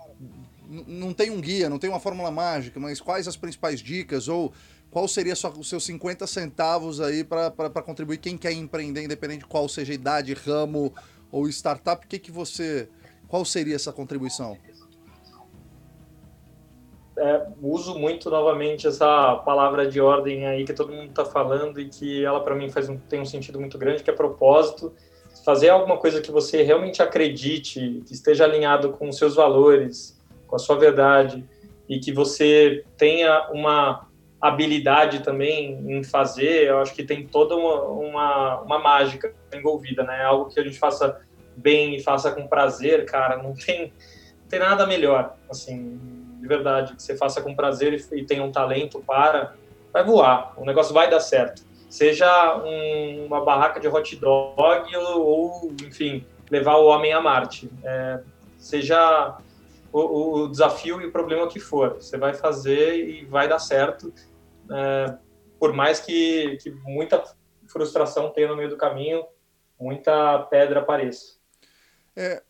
[0.69, 4.54] não tem um guia, não tem uma fórmula mágica, mas quais as principais dicas ou
[4.89, 9.47] qual seria só os seus 50 centavos aí para contribuir quem quer empreender, independente de
[9.47, 10.93] qual seja a idade, ramo
[11.32, 12.88] ou startup, que que você,
[13.28, 14.56] qual seria essa contribuição?
[17.17, 21.88] É, uso muito novamente essa palavra de ordem aí que todo mundo está falando e
[21.88, 24.93] que ela para mim faz um, tem um sentido muito grande, que é propósito.
[25.43, 30.12] Fazer alguma coisa que você realmente acredite, que esteja alinhado com os seus valores,
[30.54, 31.44] com a sua verdade
[31.89, 34.08] e que você tenha uma
[34.39, 40.24] habilidade também em fazer, eu acho que tem toda uma, uma, uma mágica envolvida, né?
[40.24, 41.20] Algo que a gente faça
[41.58, 43.92] bem e faça com prazer, cara, não tem,
[44.42, 46.00] não tem nada melhor, assim,
[46.39, 49.56] de verdade, que você faça com prazer e, e tenha um talento para,
[49.92, 51.63] vai voar, o negócio vai dar certo.
[51.89, 57.72] Seja um, uma barraca de hot dog ou, ou, enfim, levar o homem a Marte.
[57.84, 58.20] É,
[58.58, 59.38] seja
[59.93, 64.12] o, o, desafio e o problema que for, você vai fazer e vai dar certo
[64.71, 65.17] é,
[65.60, 67.23] por mais que, que muita
[67.67, 69.25] frustração tenha no meio do caminho,
[69.79, 71.38] muita pedra apareça.
[72.15, 72.43] É,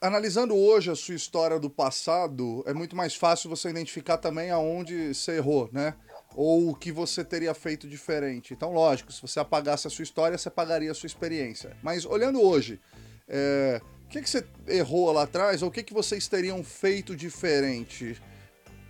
[0.00, 5.14] analisando hoje a sua história do passado, é muito mais fácil você identificar também aonde
[5.14, 5.94] você errou, né?
[6.34, 8.52] Ou o que você teria feito diferente.
[8.52, 11.76] Então, lógico, se você apagasse a sua história, você apagaria a sua experiência.
[11.82, 12.80] Mas olhando hoje,
[13.26, 17.14] é, o que, que você errou lá atrás ou o que, que vocês teriam feito
[17.14, 18.18] diferente?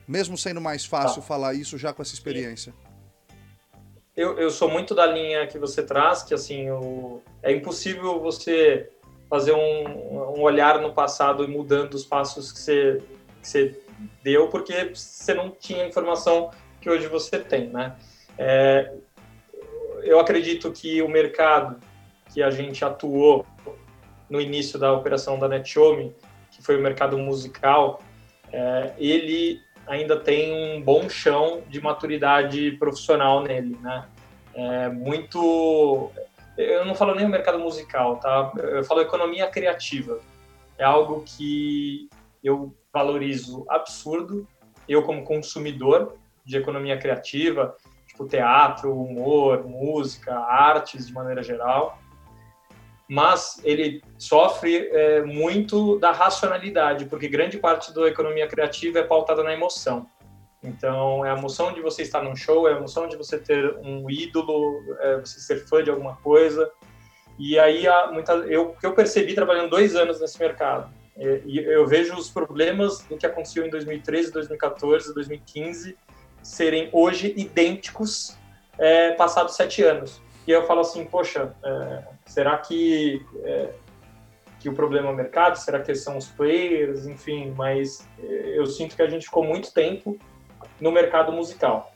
[0.07, 1.26] Mesmo sendo mais fácil tá.
[1.26, 2.72] falar isso já com essa experiência.
[4.16, 8.88] Eu, eu sou muito da linha que você traz, que assim, o, é impossível você
[9.28, 13.02] fazer um, um olhar no passado e mudando os passos que você,
[13.42, 13.81] que você
[14.22, 17.96] deu, porque você não tinha a informação que hoje você tem, né?
[18.38, 18.92] É,
[20.04, 21.81] eu acredito que o mercado
[22.33, 23.44] que a gente atuou
[24.29, 26.14] no início da operação da Netshome,
[26.51, 28.03] que foi o mercado musical,
[28.53, 34.07] é, ele ainda tem um bom chão de maturidade profissional nele, né?
[34.55, 36.11] É muito...
[36.57, 38.53] Eu não falo nem o mercado musical, tá?
[38.57, 40.19] Eu falo economia criativa.
[40.77, 42.09] É algo que
[42.43, 44.47] eu valorizo absurdo,
[44.88, 51.99] eu como consumidor de economia criativa, tipo teatro, humor, música, artes de maneira geral,
[53.09, 59.42] mas ele sofre é, muito da racionalidade, porque grande parte da economia criativa é pautada
[59.42, 60.07] na emoção.
[60.62, 63.77] Então, é a emoção de você estar num show, é a emoção de você ter
[63.79, 66.71] um ídolo, é você ser fã de alguma coisa.
[67.38, 70.92] E aí, muita, eu, que eu percebi trabalhando dois anos nesse mercado,
[71.47, 75.97] e eu vejo os problemas do que aconteceu em 2013, 2014, 2015
[76.42, 78.37] serem hoje idênticos
[78.79, 80.21] é, passados sete anos.
[80.49, 83.69] E eu falo assim, poxa, é, será que, é,
[84.59, 85.57] que o problema é o mercado?
[85.57, 87.07] Será que são os players?
[87.07, 90.19] Enfim, mas é, eu sinto que a gente ficou muito tempo
[90.81, 91.93] no mercado musical.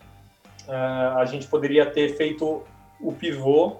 [0.69, 2.63] É, a gente poderia ter feito
[3.01, 3.79] o pivô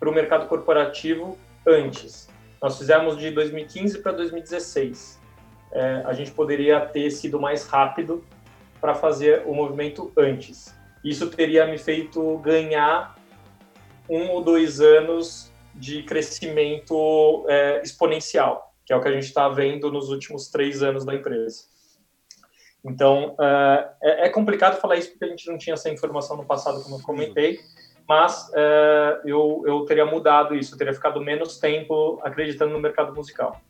[0.00, 2.28] para o mercado corporativo antes.
[2.60, 5.22] Nós fizemos de 2015 para 2016.
[5.70, 8.24] É, a gente poderia ter sido mais rápido
[8.80, 10.74] para fazer o movimento antes.
[11.04, 13.16] Isso teria me feito ganhar
[14.08, 19.48] um ou dois anos de crescimento é, exponencial, que é o que a gente está
[19.48, 21.64] vendo nos últimos três anos da empresa.
[22.84, 26.44] Então, é, é, é, complicado falar isso porque a gente não tinha essa informação no
[26.44, 27.58] passado, como eu comentei,
[28.08, 33.14] mas é, eu, eu teria mudado isso, eu teria ficado menos tempo acreditando no mercado
[33.14, 33.60] musical.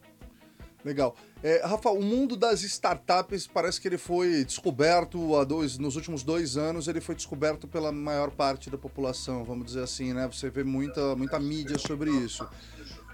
[0.85, 1.14] Legal.
[1.43, 6.23] É, Rafa, o mundo das startups parece que ele foi descoberto há dois, nos últimos
[6.23, 10.29] dois anos, ele foi descoberto pela maior parte da população, vamos dizer assim, né?
[10.29, 12.47] Você vê muita, muita mídia sobre isso.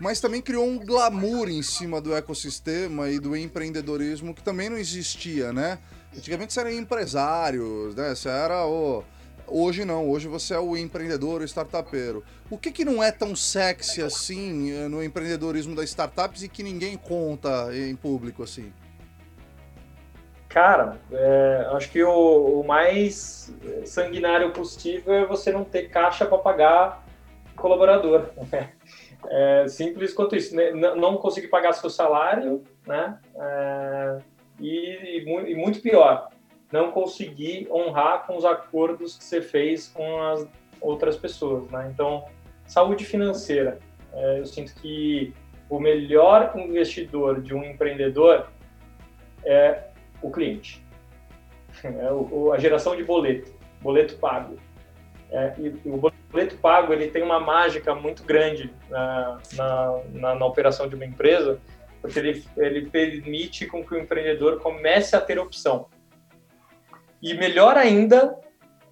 [0.00, 4.76] Mas também criou um glamour em cima do ecossistema e do empreendedorismo que também não
[4.76, 5.78] existia, né?
[6.16, 8.14] Antigamente você era empresário, né?
[8.14, 9.04] Você era o
[9.46, 12.24] Hoje não, hoje você é o empreendedor, o startupeiro.
[12.50, 16.62] O que, que não é tão sexy assim eh, no empreendedorismo das startups e que
[16.62, 18.72] ninguém conta em público assim?
[20.48, 23.52] Cara, é, acho que o, o, mais
[23.84, 27.04] sanguinário possível é você não ter caixa para pagar
[27.56, 28.30] colaborador.
[29.26, 30.54] É, simples quanto isso.
[30.54, 30.70] Né?
[30.72, 33.18] Não conseguir pagar seu salário, né?
[33.34, 34.18] É,
[34.60, 36.28] e, e, muito pior,
[36.74, 40.44] não conseguir honrar com os acordos que você fez com as
[40.80, 41.88] outras pessoas, né?
[41.94, 42.24] Então,
[42.66, 43.78] saúde financeira.
[44.12, 45.32] É, eu sinto que
[45.70, 48.48] o melhor investidor de um empreendedor
[49.44, 49.84] é
[50.20, 50.82] o cliente.
[51.84, 54.56] É o, a geração de boleto, boleto pago.
[55.30, 55.96] É, e, o
[56.30, 61.04] boleto pago ele tem uma mágica muito grande na, na, na, na operação de uma
[61.04, 61.60] empresa,
[62.00, 65.88] porque ele, ele permite com que o empreendedor comece a ter opção.
[67.24, 68.38] E melhor ainda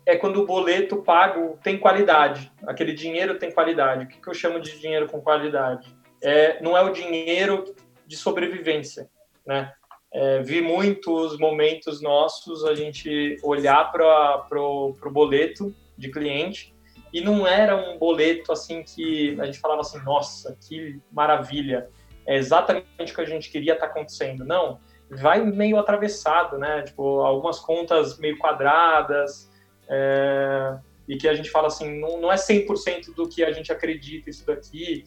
[0.06, 4.04] é quando o boleto pago tem qualidade, aquele dinheiro tem qualidade.
[4.04, 5.94] O que, que eu chamo de dinheiro com qualidade?
[6.22, 7.74] É, não é o dinheiro
[8.06, 9.10] de sobrevivência,
[9.46, 9.70] né?
[10.14, 16.74] É, vi muitos momentos nossos a gente olhar para o boleto de cliente
[17.12, 21.90] e não era um boleto assim que a gente falava assim, nossa, que maravilha,
[22.26, 24.42] é exatamente o que a gente queria estar tá acontecendo.
[24.42, 24.80] Não,
[25.16, 26.82] vai meio atravessado, né?
[26.82, 29.50] Tipo, algumas contas meio quadradas,
[29.88, 33.70] é, e que a gente fala assim, não, não é 100% do que a gente
[33.70, 35.04] acredita isso daqui,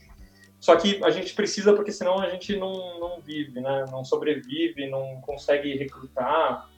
[0.59, 3.85] só que a gente precisa porque senão a gente não, não vive, né?
[3.91, 6.69] Não sobrevive, não consegue recrutar.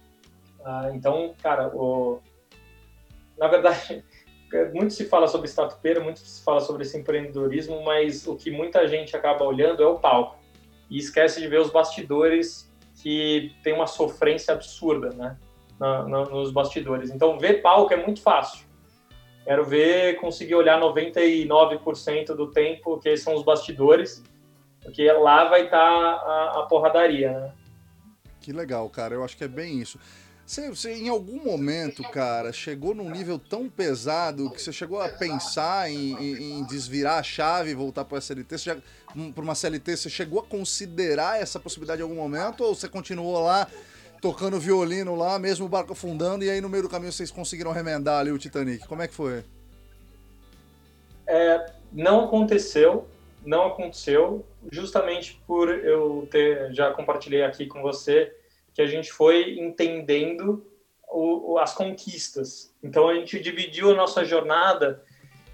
[0.63, 2.19] Ah, então, cara, o...
[3.37, 4.03] na verdade,
[4.73, 8.87] muito se fala sobre startupeiro, muito se fala sobre esse empreendedorismo, mas o que muita
[8.87, 10.37] gente acaba olhando é o palco
[10.89, 12.66] e esquece de ver os bastidores
[13.01, 15.38] que tem uma sofrência absurda, né?
[15.79, 17.12] Na, na, nos bastidores.
[17.12, 18.65] Então, ver palco é muito fácil.
[19.43, 24.23] Quero ver, conseguir olhar 99% do tempo, que são os bastidores,
[24.81, 27.53] porque lá vai estar tá a, a porradaria, né?
[28.41, 29.13] Que legal, cara.
[29.13, 29.99] Eu acho que é bem isso.
[30.45, 35.10] Você, você, em algum momento, cara, chegou num nível tão pesado que você chegou a
[35.10, 38.57] pensar em, em, em desvirar a chave e voltar para a CLT?
[38.57, 38.77] Você
[39.34, 43.41] para uma CLT, você chegou a considerar essa possibilidade em algum momento ou você continuou
[43.43, 43.67] lá
[44.22, 47.72] tocando violino lá, mesmo o barco afundando, e aí no meio do caminho vocês conseguiram
[47.72, 48.88] remendar ali o Titanic?
[48.88, 49.43] Como é que foi?
[51.26, 53.08] É, não aconteceu,
[53.46, 58.34] não aconteceu, justamente por eu ter, já compartilhei aqui com você,
[58.74, 60.65] que a gente foi entendendo
[61.10, 62.74] o, as conquistas.
[62.84, 65.04] Então a gente dividiu a nossa jornada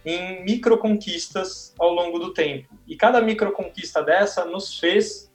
[0.05, 2.73] em micro conquistas ao longo do tempo.
[2.87, 5.31] E cada micro conquista dessa nos fez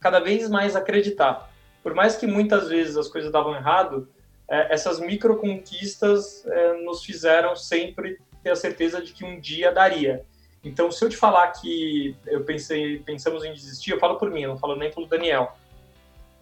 [0.00, 1.50] cada vez mais acreditar.
[1.82, 4.08] Por mais que muitas vezes as coisas davam errado,
[4.48, 9.72] é, essas micro conquistas é, nos fizeram sempre ter a certeza de que um dia
[9.72, 10.24] daria.
[10.64, 14.42] Então, se eu te falar que eu pensei, pensamos em desistir, eu falo por mim,
[14.42, 15.56] eu não falo nem pelo Daniel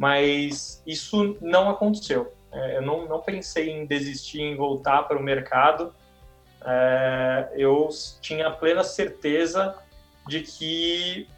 [0.01, 2.33] mas isso não aconteceu.
[2.51, 5.95] É, eu não, não pensei em desistir, em voltar para o mercado.
[6.65, 7.89] É, eu
[8.21, 9.75] tinha plena certeza
[10.27, 11.29] de que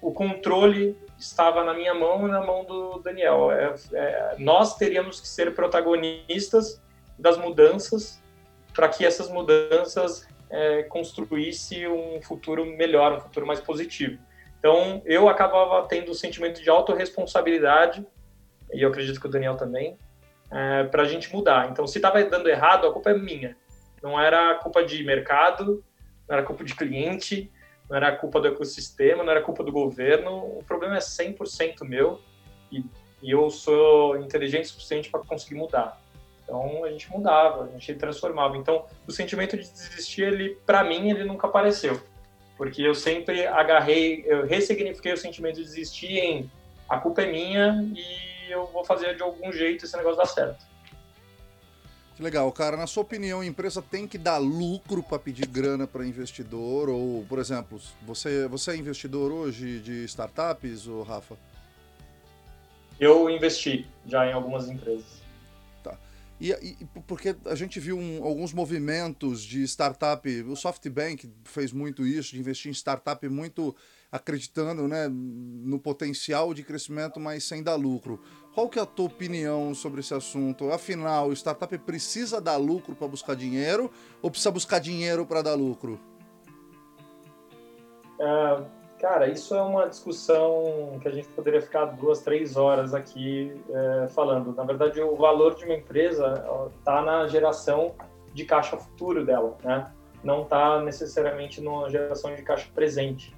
[0.00, 3.50] o controle estava na minha mão e na mão do Daniel.
[3.50, 6.80] É, é, nós teríamos que ser protagonistas
[7.18, 8.22] das mudanças
[8.72, 14.18] para que essas mudanças é, construísse um futuro melhor, um futuro mais positivo.
[14.58, 18.06] Então, eu acabava tendo o sentimento de autorresponsabilidade,
[18.72, 19.98] e eu acredito que o Daniel também,
[20.50, 21.70] é, para a gente mudar.
[21.70, 23.56] Então, se estava dando errado, a culpa é minha.
[24.04, 25.82] Não era culpa de mercado,
[26.28, 27.50] não era culpa de cliente,
[27.88, 30.58] não era culpa do ecossistema, não era culpa do governo.
[30.58, 32.20] O problema é 100% meu
[32.70, 32.84] e,
[33.22, 35.98] e eu sou inteligente o suficiente para conseguir mudar.
[36.42, 38.58] Então, a gente mudava, a gente transformava.
[38.58, 41.98] Então, o sentimento de desistir, ele, para mim, ele nunca apareceu.
[42.58, 46.50] porque eu sempre agarrei, eu ressignifiquei o sentimento de desistir em
[46.86, 50.73] a culpa é minha e eu vou fazer de algum jeito esse negócio dar certo.
[52.16, 52.76] Que legal, cara.
[52.76, 56.88] Na sua opinião, a empresa tem que dar lucro para pedir grana para investidor?
[56.88, 61.36] Ou, por exemplo, você, você é investidor hoje de startups, ou Rafa?
[63.00, 65.22] Eu investi já em algumas empresas.
[65.82, 65.98] Tá.
[66.40, 72.06] E, e porque a gente viu um, alguns movimentos de startup, o SoftBank fez muito
[72.06, 73.74] isso, de investir em startup muito
[74.12, 78.22] acreditando né, no potencial de crescimento, mas sem dar lucro.
[78.54, 80.70] Qual que é a tua opinião sobre esse assunto?
[80.70, 83.90] Afinal, startup precisa dar lucro para buscar dinheiro
[84.22, 85.98] ou precisa buscar dinheiro para dar lucro?
[88.20, 88.62] É,
[89.00, 94.06] cara, isso é uma discussão que a gente poderia ficar duas, três horas aqui é,
[94.08, 94.54] falando.
[94.54, 96.46] Na verdade, o valor de uma empresa
[96.78, 97.96] está na geração
[98.32, 99.92] de caixa futuro dela, né?
[100.22, 103.34] Não está necessariamente na geração de caixa presente.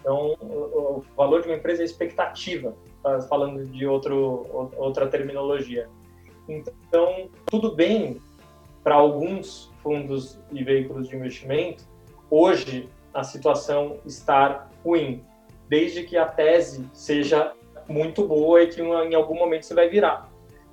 [0.00, 2.74] Então, o, valor de uma empresa é expectativa,
[3.28, 5.88] falando de outro, outra terminologia.
[6.48, 8.20] Então, tudo bem
[8.82, 11.84] para alguns fundos e veículos de investimento,
[12.30, 15.24] hoje a situação estar ruim,
[15.68, 17.52] desde que a tese seja
[17.88, 20.30] muito boa e que em algum momento você vai virar.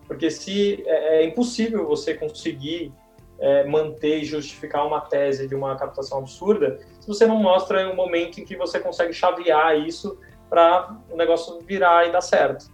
[0.08, 2.94] Porque se é, é impossível você conseguir
[3.40, 7.96] é, manter e justificar uma tese de uma captação absurda se você não mostra um
[7.96, 10.20] momento em que você consegue chavear isso
[10.50, 12.66] para o negócio virar e dar certo.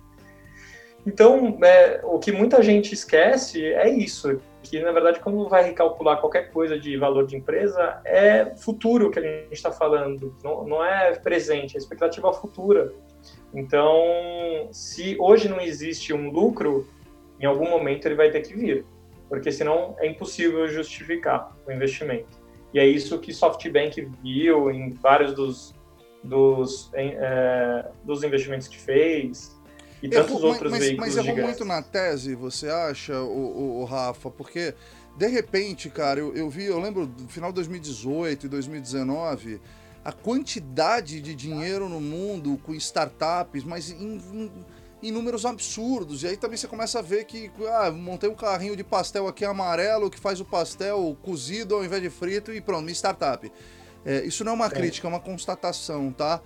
[1.05, 6.21] Então, é, o que muita gente esquece é isso, que na verdade quando vai recalcular
[6.21, 10.85] qualquer coisa de valor de empresa, é futuro que a gente está falando, não, não
[10.85, 12.93] é presente, é expectativa futura.
[13.53, 16.87] Então, se hoje não existe um lucro,
[17.39, 18.85] em algum momento ele vai ter que vir
[19.33, 22.39] porque senão é impossível justificar o investimento.
[22.71, 25.72] E é isso que SoftBank viu em vários dos,
[26.23, 29.55] dos, é, dos investimentos que fez
[30.01, 33.81] e tantos mas, outros mas, veículos Mas errou muito na tese, você acha, o, o,
[33.81, 34.29] o Rafa?
[34.29, 34.73] Porque,
[35.17, 39.61] de repente, cara, eu, eu vi, eu lembro do final de 2018 e 2019
[40.03, 44.51] a quantidade de dinheiro no mundo com startups, mas em, em
[45.03, 46.23] em números absurdos.
[46.23, 49.43] E aí também você começa a ver que, ah, montei um carrinho de pastel aqui
[49.43, 53.51] amarelo que faz o pastel cozido ao invés de frito e pronto, minha startup.
[54.05, 54.69] É, isso não é uma é.
[54.69, 56.41] crítica, é uma constatação, tá?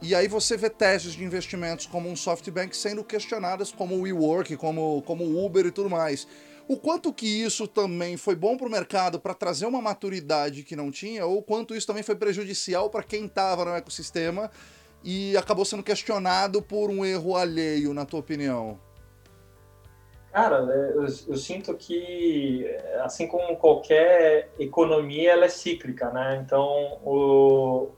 [0.00, 4.56] E aí você vê testes de investimentos como um SoftBank sendo questionadas como o WeWork,
[4.56, 6.26] como, como o Uber e tudo mais.
[6.66, 10.74] O quanto que isso também foi bom para o mercado para trazer uma maturidade que
[10.74, 14.50] não tinha, ou quanto isso também foi prejudicial para quem estava no ecossistema
[15.04, 18.78] e acabou sendo questionado por um erro alheio, na tua opinião?
[20.32, 22.66] Cara, é, eu, eu, sinto que,
[23.02, 26.42] assim como qualquer economia, ela é cíclica, né?
[26.42, 27.90] Então, o,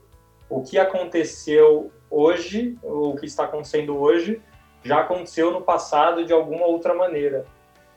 [0.49, 4.41] o que aconteceu hoje, o que está acontecendo hoje,
[4.83, 7.45] já aconteceu no passado de alguma outra maneira.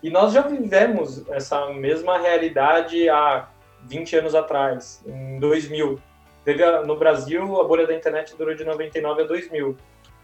[0.00, 3.48] E nós já vivemos essa mesma realidade há
[3.86, 6.00] 20 anos atrás, em 2000.
[6.44, 9.76] Teve no Brasil, a bolha da internet durou de 99 a 2000.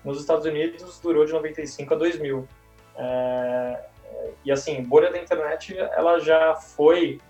[0.05, 2.49] Nos Estados Unidos, durou de 95 a 2000.
[2.97, 3.85] É,
[4.45, 7.21] e assim, bolha da internet, ela já foi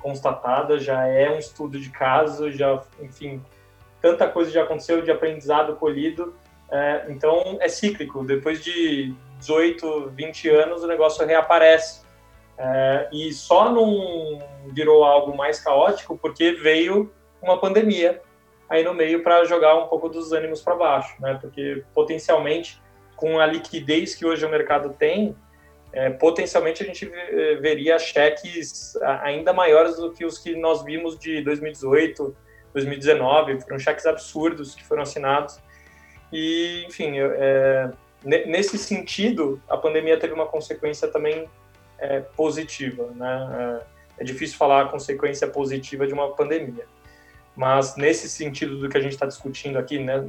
[0.00, 3.42] constatada, já é um estudo de caso, já, enfim,
[4.00, 6.34] tanta coisa já aconteceu de aprendizado colhido.
[6.70, 8.24] É, então, é cíclico.
[8.24, 12.04] Depois de 18, 20 anos, o negócio reaparece.
[12.56, 14.38] É, e só não
[14.72, 17.12] virou algo mais caótico porque veio
[17.42, 18.22] uma pandemia
[18.68, 21.38] aí no meio para jogar um pouco dos ânimos para baixo, né?
[21.40, 22.80] Porque potencialmente,
[23.16, 25.36] com a liquidez que hoje o mercado tem,
[25.94, 27.10] é, potencialmente a gente
[27.60, 32.36] veria cheques ainda maiores do que os que nós vimos de 2018,
[32.72, 35.60] 2019, foram cheques absurdos que foram assinados.
[36.32, 37.90] E, enfim, é,
[38.24, 41.48] nesse sentido, a pandemia teve uma consequência também
[41.98, 43.80] é, positiva, né?
[44.18, 46.86] É, é difícil falar a consequência positiva de uma pandemia
[47.56, 50.22] mas nesse sentido do que a gente está discutindo aqui, né,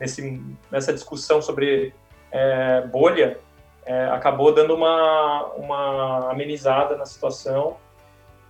[0.00, 1.94] nesse, nessa discussão sobre
[2.30, 3.38] é, bolha,
[3.84, 7.76] é, acabou dando uma, uma amenizada na situação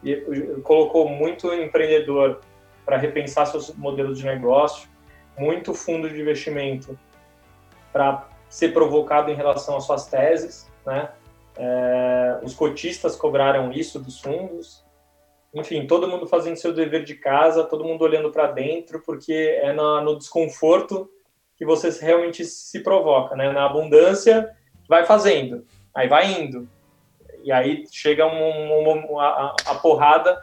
[0.03, 0.17] e
[0.63, 2.41] colocou muito empreendedor
[2.85, 4.89] para repensar seus modelos de negócio,
[5.39, 6.99] muito fundo de investimento
[7.93, 11.11] para ser provocado em relação às suas teses, né?
[11.57, 14.83] É, os cotistas cobraram isso dos fundos,
[15.55, 19.73] enfim, todo mundo fazendo seu dever de casa, todo mundo olhando para dentro, porque é
[19.73, 21.11] no desconforto
[21.57, 23.53] que você realmente se provoca, né?
[23.53, 24.51] Na abundância,
[24.93, 25.65] vai fazendo,
[25.95, 26.69] aí vai indo,
[27.43, 30.39] e aí chega um, um, a, a, porrada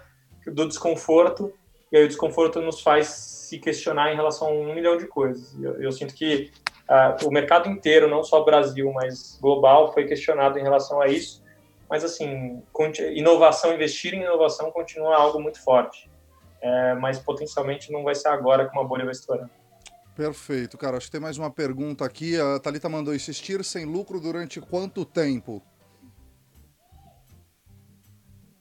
[0.48, 1.54] do desconforto
[1.92, 5.56] e aí o desconforto nos faz se questionar em relação a um milhão de coisas.
[5.62, 6.52] Eu, eu sinto que
[6.90, 11.44] uh, o mercado inteiro, não só Brasil, mas global, foi questionado em relação a isso.
[11.88, 12.62] Mas, assim,
[13.16, 16.10] inovação, investir em inovação continua algo muito forte.
[16.62, 19.50] É, mas potencialmente não vai ser agora que uma bolha vai estourar.
[20.20, 20.98] Perfeito, cara.
[20.98, 22.38] Acho que tem mais uma pergunta aqui.
[22.38, 25.64] A Thalita mandou insistir sem lucro durante quanto tempo?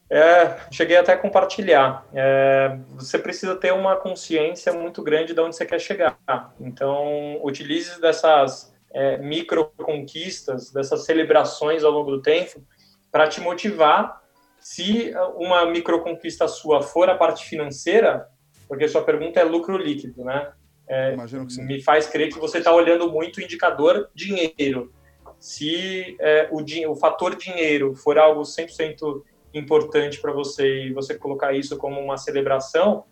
[0.09, 2.07] É, cheguei até a compartilhar.
[2.15, 6.17] É, você precisa ter uma consciência muito grande de onde você quer chegar.
[6.61, 12.63] Então, utilize dessas é, micro conquistas, dessas celebrações ao longo do tempo,
[13.11, 14.23] para te motivar.
[14.61, 18.29] Se uma micro conquista sua for a parte financeira,
[18.69, 20.53] porque sua pergunta é lucro líquido, né?
[20.89, 21.15] É,
[21.59, 24.93] me faz crer que você está olhando muito o indicador dinheiro.
[25.39, 29.23] Se é, o, o fator dinheiro for algo 100%
[29.55, 33.05] importante para você e você colocar isso como uma celebração,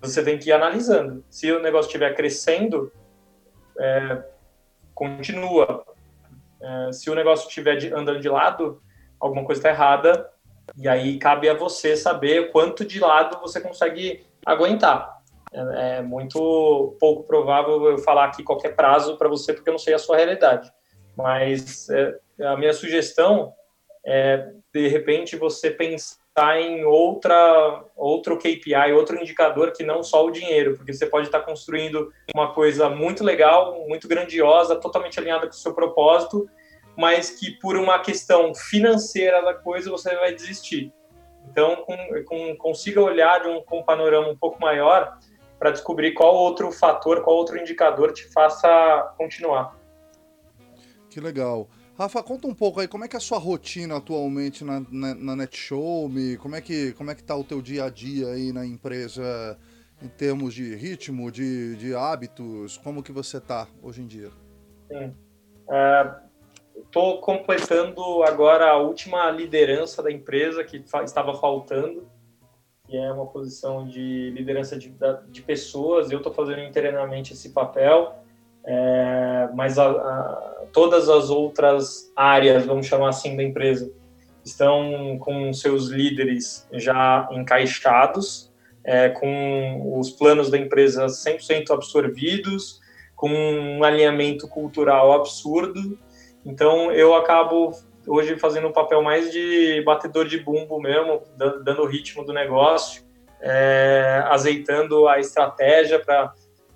[0.00, 1.24] você tem que ir analisando.
[1.28, 2.92] Se o negócio estiver crescendo,
[3.78, 4.22] é,
[4.94, 5.84] continua.
[6.60, 8.80] É, se o negócio estiver andando de lado,
[9.18, 10.30] alguma coisa está errada,
[10.76, 15.15] e aí cabe a você saber quanto de lado você consegue aguentar.
[15.56, 19.78] É, é muito pouco provável eu falar aqui qualquer prazo para você, porque eu não
[19.78, 20.70] sei a sua realidade.
[21.16, 23.54] Mas é, a minha sugestão
[24.06, 30.30] é, de repente, você pensar em outra, outro KPI, outro indicador que não só o
[30.30, 35.52] dinheiro, porque você pode estar construindo uma coisa muito legal, muito grandiosa, totalmente alinhada com
[35.52, 36.48] o seu propósito,
[36.96, 40.92] mas que por uma questão financeira da coisa você vai desistir.
[41.50, 45.18] Então, com, com, consiga olhar de um, com um panorama um pouco maior
[45.58, 49.76] para descobrir qual outro fator, qual outro indicador te faça continuar.
[51.08, 51.68] Que legal.
[51.98, 55.14] Rafa, conta um pouco aí, como é que é a sua rotina atualmente na, na,
[55.14, 56.36] na NetShowme?
[56.36, 59.58] Como é, que, como é que tá o teu dia a dia aí na empresa
[60.02, 62.76] em termos de ritmo, de, de hábitos?
[62.76, 64.30] Como que você tá hoje em dia?
[64.92, 65.14] Sim.
[66.76, 72.06] Estou é, completando agora a última liderança da empresa que estava faltando
[72.86, 74.94] que é uma posição de liderança de,
[75.28, 76.10] de pessoas.
[76.10, 78.14] Eu estou fazendo internamente esse papel,
[78.64, 83.92] é, mas a, a, todas as outras áreas, vamos chamar assim, da empresa,
[84.44, 88.52] estão com seus líderes já encaixados,
[88.84, 92.80] é, com os planos da empresa 100% absorvidos,
[93.16, 95.98] com um alinhamento cultural absurdo.
[96.44, 97.72] Então, eu acabo
[98.06, 103.02] hoje fazendo um papel mais de batedor de bumbo mesmo, dando o ritmo do negócio,
[103.40, 106.32] é, azeitando a estratégia para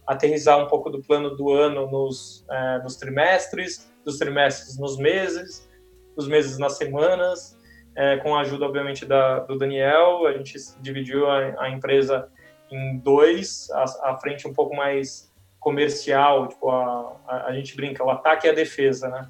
[0.07, 5.69] aterrizar um pouco do plano do ano nos, é, nos trimestres, dos trimestres nos meses,
[6.17, 7.57] dos meses nas semanas,
[7.95, 10.27] é, com a ajuda, obviamente, da, do Daniel.
[10.27, 12.29] A gente dividiu a, a empresa
[12.71, 18.05] em dois, a, a, frente um pouco mais comercial, tipo, a, a, a gente brinca,
[18.05, 19.29] o ataque e a defesa, né?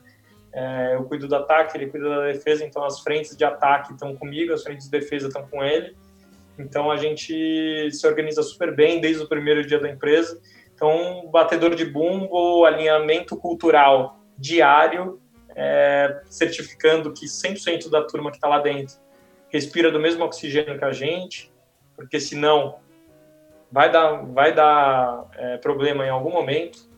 [0.53, 4.17] É, eu cuido do ataque, ele cuida da defesa, então as frentes de ataque estão
[4.17, 5.97] comigo, as frentes de defesa estão com ele.
[6.59, 10.41] Então a gente se organiza super bem desde o primeiro dia da empresa.
[10.75, 15.21] Então, batedor de bumbo, alinhamento cultural diário,
[15.55, 18.97] é, certificando que 100% da turma que está lá dentro
[19.51, 21.53] respira do mesmo oxigênio que a gente,
[21.95, 22.79] porque senão
[23.71, 26.90] vai dar, vai dar é, problema em algum momento.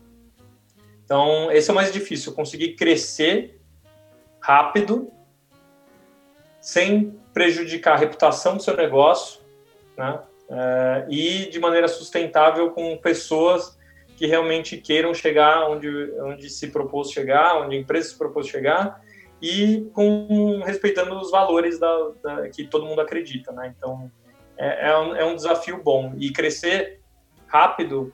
[1.05, 3.59] Então, esse é o mais difícil, conseguir crescer
[4.39, 5.11] rápido,
[6.59, 9.41] sem prejudicar a reputação do seu negócio,
[9.97, 10.19] né?
[10.49, 13.77] É, e de maneira sustentável com pessoas
[14.15, 15.89] que realmente queiram chegar onde,
[16.21, 19.01] onde se propôs chegar, onde a empresa se propôs chegar,
[19.41, 23.73] e com respeitando os valores da, da que todo mundo acredita, né?
[23.75, 24.09] Então,
[24.57, 26.13] é, é, um, é um desafio bom.
[26.17, 27.01] E crescer
[27.47, 28.13] rápido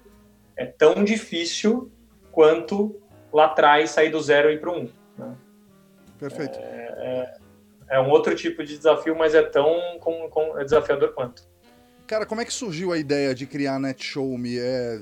[0.56, 1.92] é tão difícil
[2.40, 2.96] quanto
[3.34, 4.88] lá atrás sair do zero e ir para um.
[5.18, 5.36] Né?
[6.18, 6.58] Perfeito.
[6.58, 7.36] É,
[7.90, 11.44] é, é, um outro tipo de desafio, mas é tão com, com, é desafiador quanto.
[12.08, 14.58] Cara, como é que surgiu a ideia de criar a NetShowMe?
[14.58, 15.02] É,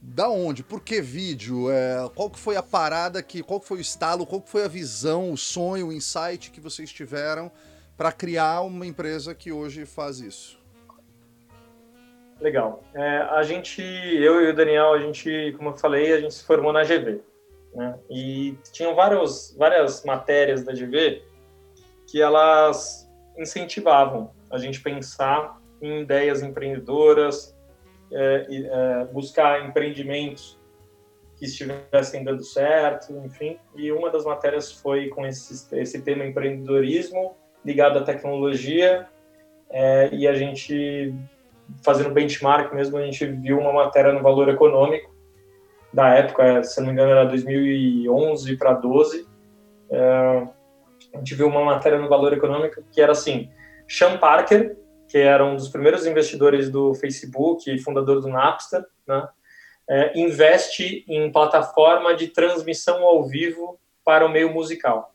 [0.00, 0.62] da onde?
[0.62, 1.70] Por que vídeo?
[1.70, 4.64] É, qual que foi a parada que, qual que foi o estalo, qual que foi
[4.64, 7.52] a visão, o sonho, o insight que vocês tiveram
[7.94, 10.58] para criar uma empresa que hoje faz isso?
[12.40, 12.82] Legal.
[12.94, 16.44] É, a gente, eu e o Daniel, a gente, como eu falei, a gente se
[16.44, 17.20] formou na GV.
[17.74, 17.98] Né?
[18.08, 21.22] E tinham vários, várias matérias da GV
[22.10, 27.56] que elas incentivavam a gente pensar em ideias empreendedoras,
[28.10, 30.58] é, é, buscar empreendimentos
[31.36, 33.58] que estivessem dando certo, enfim.
[33.76, 39.06] E uma das matérias foi com esse, esse tema empreendedorismo ligado à tecnologia,
[39.70, 41.14] é, e a gente
[41.84, 45.14] fazendo benchmark mesmo, a gente viu uma matéria no Valor Econômico
[45.92, 49.28] da época, se não me engano era 2011 para 12,
[49.90, 50.48] é,
[51.12, 53.50] a gente viu uma matéria no Valor Econômico que era assim,
[53.88, 54.76] Sean Parker,
[55.08, 59.28] que era um dos primeiros investidores do Facebook e fundador do Napster, né,
[59.88, 65.12] é, investe em plataforma de transmissão ao vivo para o meio musical.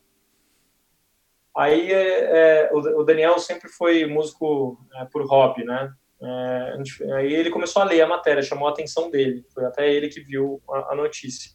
[1.55, 5.93] Aí é, é o, Daniel sempre foi músico é, por hobby, né?
[6.27, 9.45] É, aí ele começou a ler a matéria, chamou a atenção dele.
[9.53, 11.51] Foi até ele que viu a, a notícia.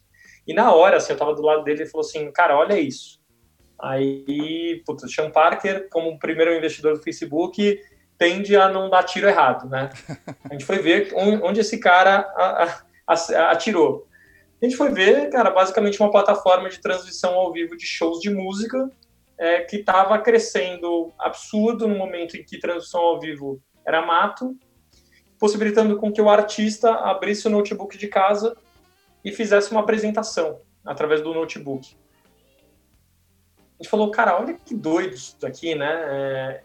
[0.47, 3.19] E na hora, assim, eu estava do lado dele e falou assim, cara, olha isso.
[3.81, 7.81] Aí, putz, Sean Parker, como primeiro investidor do Facebook,
[8.17, 9.89] tende a não dar tiro errado, né?
[10.49, 12.31] A gente foi ver onde esse cara
[13.49, 14.07] atirou.
[14.61, 18.29] A gente foi ver, cara, basicamente uma plataforma de transmissão ao vivo de shows de
[18.29, 18.91] música
[19.39, 24.57] é, que estava crescendo absurdo no momento em que transmissão ao vivo era mato,
[25.39, 28.55] possibilitando com que o artista abrisse o notebook de casa
[29.23, 31.95] e fizesse uma apresentação através do notebook.
[33.79, 35.89] A gente falou, cara, olha que doido isso daqui, né?
[35.89, 36.63] É,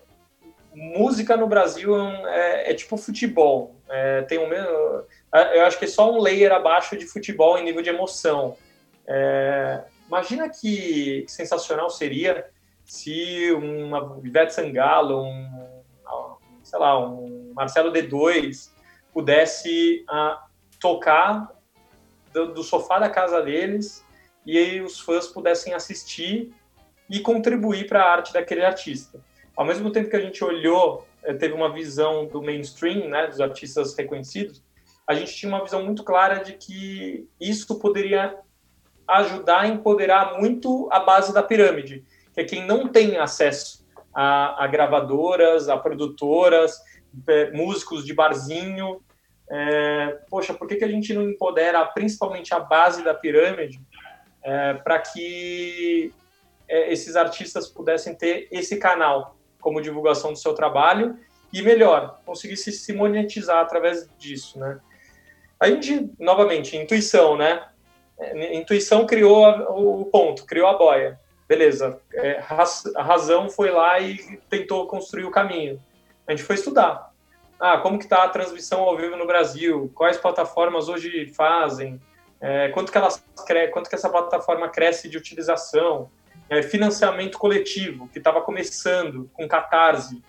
[0.74, 1.96] música no Brasil
[2.28, 3.74] é, é tipo futebol.
[3.88, 4.68] É, tem um mesmo,
[5.54, 8.56] eu acho que é só um layer abaixo de futebol em nível de emoção.
[9.06, 12.46] É, imagina que sensacional seria
[12.84, 15.55] se uma Ivete Sangalo, um,
[16.66, 18.70] sei lá, um Marcelo D2
[19.12, 20.36] pudesse uh,
[20.80, 21.48] tocar
[22.32, 24.04] do, do, sofá da casa deles
[24.44, 26.52] e aí os fãs pudessem assistir
[27.08, 29.20] e contribuir para a arte daquele artista.
[29.56, 33.40] Ao mesmo tempo que a gente olhou, eh, teve uma visão do mainstream, né, dos
[33.40, 34.62] artistas reconhecidos,
[35.06, 38.36] a gente tinha uma visão muito clara de que isso poderia
[39.06, 42.04] ajudar a empoderar muito a base da pirâmide,
[42.34, 43.85] que é quem não tem acesso
[44.16, 46.80] a, a gravadoras, a produtoras,
[47.28, 49.02] é, músicos de barzinho.
[49.48, 53.78] É, poxa, por que, que a gente não empodera principalmente a base da pirâmide
[54.42, 56.14] é, para que
[56.66, 61.18] é, esses artistas pudessem ter esse canal como divulgação do seu trabalho
[61.52, 64.80] e melhor, conseguisse se monetizar através disso, né?
[65.60, 67.66] A gente, novamente, intuição, né?
[68.18, 72.42] É, intuição criou o ponto, criou a boia beleza, é,
[72.94, 75.80] a razão foi lá e tentou construir o caminho.
[76.26, 77.12] A gente foi estudar.
[77.58, 79.90] Ah, como que está a transmissão ao vivo no Brasil?
[79.94, 82.00] Quais plataformas hoje fazem?
[82.40, 83.24] É, quanto que elas
[83.72, 86.10] quanto que essa plataforma cresce de utilização?
[86.50, 90.22] É, financiamento coletivo que estava começando com Catarse.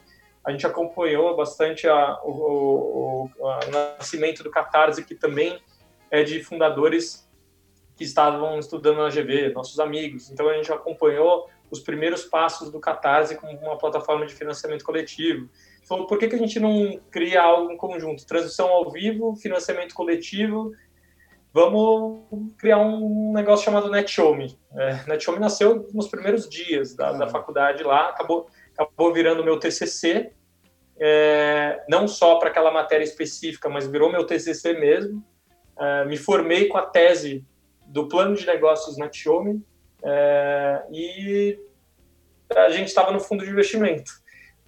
[0.46, 5.60] A gente acompanhou bastante a, o, o, o nascimento do Catarse, que também
[6.10, 7.27] é de fundadores
[7.98, 10.30] que estavam estudando na GV, nossos amigos.
[10.30, 15.50] Então a gente acompanhou os primeiros passos do Catarse como uma plataforma de financiamento coletivo.
[15.88, 18.26] Falou, por que, que a gente não cria algo em conjunto?
[18.26, 20.72] Transição ao vivo, financiamento coletivo.
[21.52, 22.22] Vamos
[22.58, 24.58] criar um negócio chamado NetShowMe.
[24.76, 30.32] É, NetShowMe nasceu nos primeiros dias da, da faculdade lá, acabou, acabou virando meu TCC,
[31.00, 35.24] é, não só para aquela matéria específica, mas virou meu TCC mesmo.
[35.80, 37.44] É, me formei com a tese
[37.88, 39.64] do plano de negócios na Xiaomi
[40.04, 41.60] é, e
[42.56, 44.12] a gente estava no fundo de investimento.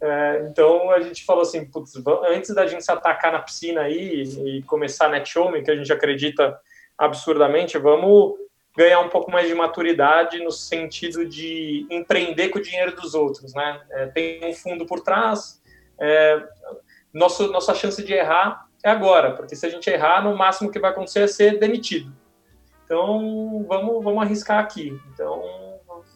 [0.01, 1.93] É, então a gente falou assim, putz,
[2.29, 5.91] antes da gente se atacar na piscina aí e, começar na Xiaomi, que a gente
[5.91, 6.57] acredita
[6.97, 8.35] absurdamente, vamos
[8.77, 13.53] ganhar um pouco mais de maturidade no sentido de empreender com o dinheiro dos outros,
[13.53, 13.81] né?
[13.91, 15.61] É, tem um fundo por trás,
[15.99, 16.41] é,
[17.13, 20.79] nosso, nossa chance de errar é agora, porque se a gente errar, no máximo que
[20.79, 22.13] vai acontecer é ser demitido.
[22.89, 24.99] Então, vamos, vamos arriscar aqui.
[25.13, 25.43] Então,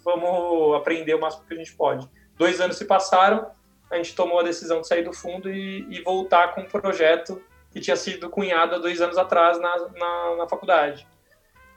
[0.04, 2.10] vamos aprender o máximo que a gente pode.
[2.36, 3.46] Dois anos se passaram,
[3.92, 7.40] a gente tomou a decisão de sair do fundo e, e voltar com um projeto
[7.72, 11.08] que tinha sido cunhado há dois anos atrás na, na, na faculdade.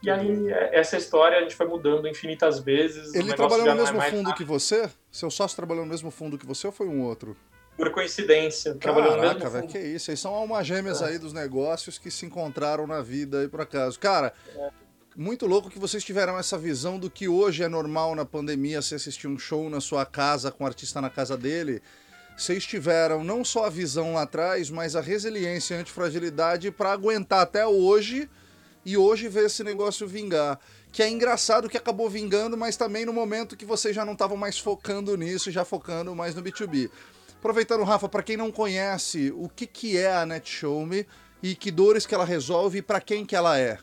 [0.03, 3.15] E aí, é, essa história a gente foi mudando infinitas vezes.
[3.15, 4.89] Ele trabalhou no é mesmo é fundo que você?
[5.13, 7.37] Seu sócio trabalhou no mesmo fundo que você ou foi um outro?
[7.77, 9.67] Por coincidência, trabalhou no mesmo fundo.
[9.67, 10.11] que isso.
[10.11, 11.09] Aí são almas gêmeas é.
[11.09, 14.01] aí dos negócios que se encontraram na vida aí por acaso.
[14.01, 14.86] Cara, é
[15.17, 18.97] muito louco que vocês tiveram essa visão do que hoje é normal na pandemia você
[18.97, 21.81] assistir um show na sua casa com o artista na casa dele.
[22.37, 26.93] Vocês tiveram não só a visão lá atrás, mas a resiliência e a antifragilidade para
[26.93, 28.29] aguentar até hoje
[28.85, 30.61] e hoje ver esse negócio vingar.
[30.93, 34.37] Que é engraçado que acabou vingando, mas também no momento que vocês já não estavam
[34.37, 36.91] mais focando nisso, já focando mais no B2B.
[37.39, 41.07] Aproveitando, Rafa, para quem não conhece, o que, que é a NetShowMe
[41.43, 43.79] e que dores que ela resolve e para quem que ela é?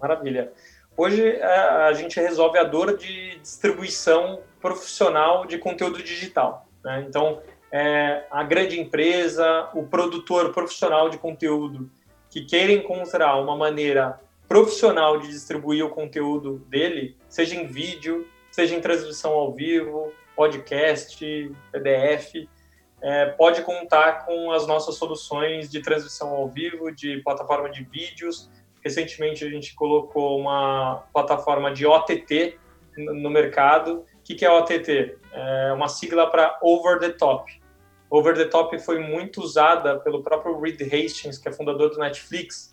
[0.00, 0.52] Maravilha.
[0.96, 6.66] Hoje é, a gente resolve a dor de distribuição profissional de conteúdo digital.
[6.84, 7.04] Né?
[7.08, 7.40] Então,
[7.70, 11.90] é, a grande empresa, o produtor profissional de conteúdo
[12.28, 18.74] que queira encontrar uma maneira profissional de distribuir o conteúdo dele, seja em vídeo, seja
[18.74, 22.48] em transmissão ao vivo, podcast, PDF,
[23.02, 28.50] é, pode contar com as nossas soluções de transmissão ao vivo, de plataforma de vídeos.
[28.82, 32.58] Recentemente a gente colocou uma plataforma de OTT
[32.96, 34.04] no mercado.
[34.18, 35.16] O que é OTT?
[35.32, 37.50] É uma sigla para Over the Top.
[38.10, 42.72] Over the Top foi muito usada pelo próprio Reed Hastings, que é fundador do Netflix,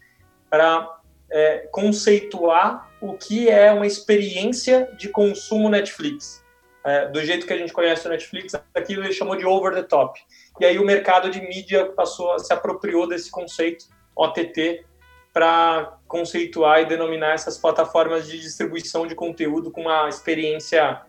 [0.49, 0.97] para
[1.29, 6.43] é, conceituar o que é uma experiência de consumo Netflix.
[6.83, 9.83] É, do jeito que a gente conhece o Netflix, aquilo ele chamou de over the
[9.83, 10.19] top.
[10.59, 13.85] E aí o mercado de mídia passou se apropriou desse conceito
[14.15, 14.85] OTT
[15.33, 21.01] para conceituar e denominar essas plataformas de distribuição de conteúdo com uma experiência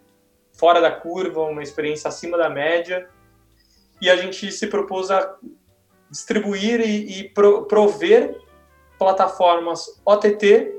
[0.52, 3.08] fora da curva, uma experiência acima da média.
[4.00, 5.36] E a gente se propôs a
[6.10, 7.28] distribuir e, e
[7.68, 8.36] prover
[8.98, 10.74] plataformas OTT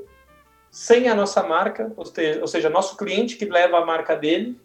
[0.70, 2.04] sem a nossa marca, ou
[2.40, 4.60] ou seja, nosso cliente que leva a marca dele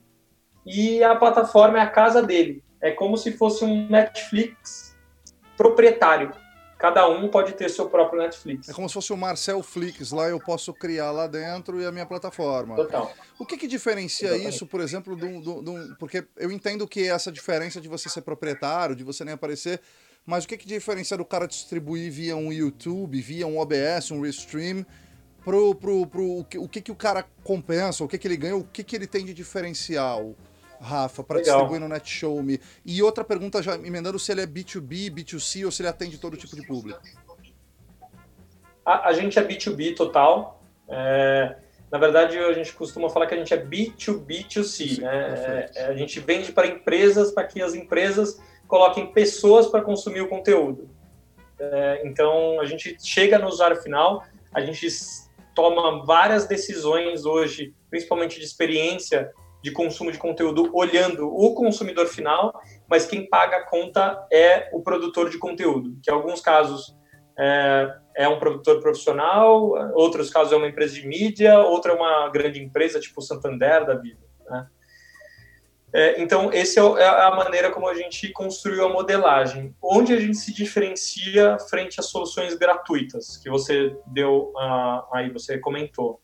[0.66, 2.64] e a plataforma é a casa dele.
[2.82, 4.96] É como se fosse um Netflix
[5.56, 6.32] proprietário.
[6.78, 8.68] Cada um pode ter seu próprio Netflix.
[8.68, 11.92] É como se fosse o Marcel Flix, lá eu posso criar lá dentro e a
[11.92, 12.76] minha plataforma.
[12.76, 13.14] Total.
[13.40, 14.54] O que, que diferencia Totalmente.
[14.54, 18.22] isso, por exemplo, do, do, do, porque eu entendo que essa diferença de você ser
[18.22, 19.80] proprietário, de você nem aparecer,
[20.26, 24.22] mas o que, que diferencia do cara distribuir via um YouTube, via um OBS, um
[24.22, 24.86] Restream,
[25.46, 28.36] pro, pro, pro, o, que, o que, que o cara compensa, o que, que ele
[28.36, 30.36] ganha, o que, que ele tem de diferencial?
[30.80, 32.60] Rafa, para distribuir no NetShowme.
[32.86, 36.38] E outra pergunta, já emendando, se ele é B2B, B2C ou se ele atende todo
[36.38, 37.00] tipo de público.
[38.86, 40.62] A, a gente é B2B total.
[40.88, 41.58] É,
[41.92, 44.64] na verdade, a gente costuma falar que a gente é B2B2C.
[44.64, 45.70] Sim, né?
[45.76, 50.28] É, a gente vende para empresas para que as empresas coloquem pessoas para consumir o
[50.28, 50.90] conteúdo.
[51.58, 54.24] É, então, a gente chega no usuário final,
[54.54, 54.88] a gente
[55.54, 59.32] toma várias decisões hoje, principalmente de experiência
[59.66, 62.54] de consumo de conteúdo, olhando o consumidor final,
[62.88, 66.96] mas quem paga a conta é o produtor de conteúdo, que em alguns casos
[67.36, 72.30] é, é um produtor profissional, outros casos é uma empresa de mídia, outra é uma
[72.30, 74.22] grande empresa, tipo Santander da vida.
[74.48, 74.68] Né?
[75.92, 79.76] É, então, essa é, é a maneira como a gente construiu a modelagem.
[79.82, 85.58] Onde a gente se diferencia frente às soluções gratuitas, que você deu uh, aí, você
[85.58, 86.22] comentou.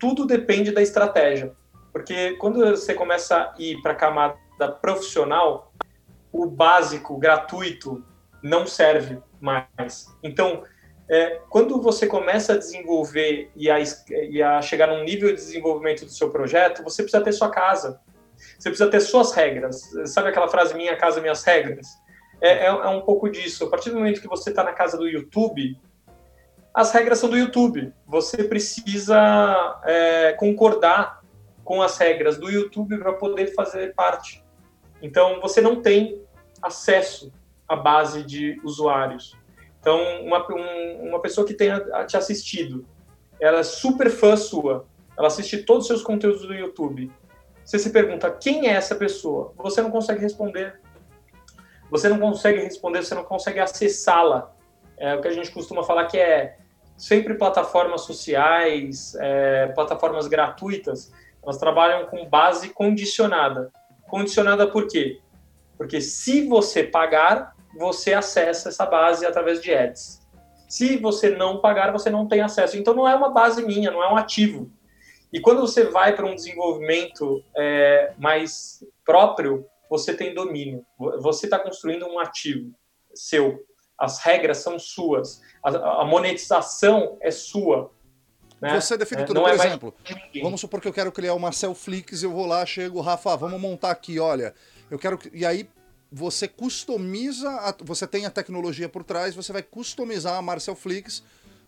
[0.00, 1.52] Tudo depende da estratégia.
[1.92, 4.36] Porque quando você começa a ir para a camada
[4.80, 5.72] profissional,
[6.32, 8.04] o básico, gratuito,
[8.42, 10.06] não serve mais.
[10.22, 10.64] Então,
[11.08, 16.04] é, quando você começa a desenvolver e a, e a chegar num nível de desenvolvimento
[16.04, 18.00] do seu projeto, você precisa ter sua casa.
[18.58, 19.90] Você precisa ter suas regras.
[20.06, 21.86] Sabe aquela frase, minha casa, minhas regras?
[22.40, 23.64] É, é, é um pouco disso.
[23.64, 25.76] A partir do momento que você está na casa do YouTube,
[26.74, 27.92] as regras são do YouTube.
[28.06, 31.20] Você precisa é, concordar
[31.64, 34.44] com as regras do YouTube para poder fazer parte.
[35.02, 36.22] Então, você não tem
[36.62, 37.32] acesso
[37.68, 39.36] à base de usuários.
[39.80, 42.86] Então, uma, um, uma pessoa que tenha te assistido,
[43.40, 47.10] ela é super fã sua, ela assiste todos os seus conteúdos do YouTube.
[47.64, 49.52] Você se pergunta quem é essa pessoa?
[49.56, 50.80] Você não consegue responder.
[51.90, 54.52] Você não consegue responder, você não consegue acessá-la.
[54.96, 56.58] É o que a gente costuma falar que é
[57.00, 61.10] sempre plataformas sociais, é, plataformas gratuitas,
[61.42, 63.72] elas trabalham com base condicionada.
[64.06, 65.18] Condicionada por quê?
[65.78, 70.20] Porque se você pagar, você acessa essa base através de ads.
[70.68, 72.76] Se você não pagar, você não tem acesso.
[72.76, 74.70] Então não é uma base minha, não é um ativo.
[75.32, 80.84] E quando você vai para um desenvolvimento é, mais próprio, você tem domínio.
[80.98, 82.74] Você está construindo um ativo
[83.14, 83.64] seu.
[84.00, 85.42] As regras são suas.
[85.62, 87.92] A, a monetização é sua.
[88.60, 88.80] Né?
[88.80, 89.40] Você define é, tudo.
[89.40, 89.94] Por é exemplo,
[90.42, 93.90] vamos supor que eu quero criar uma Selflix, eu vou lá, chego, Rafa, vamos montar
[93.90, 94.54] aqui, olha.
[94.90, 95.18] Eu quero.
[95.32, 95.68] E aí
[96.10, 101.22] você customiza, a, você tem a tecnologia por trás, você vai customizar a Marcel Flix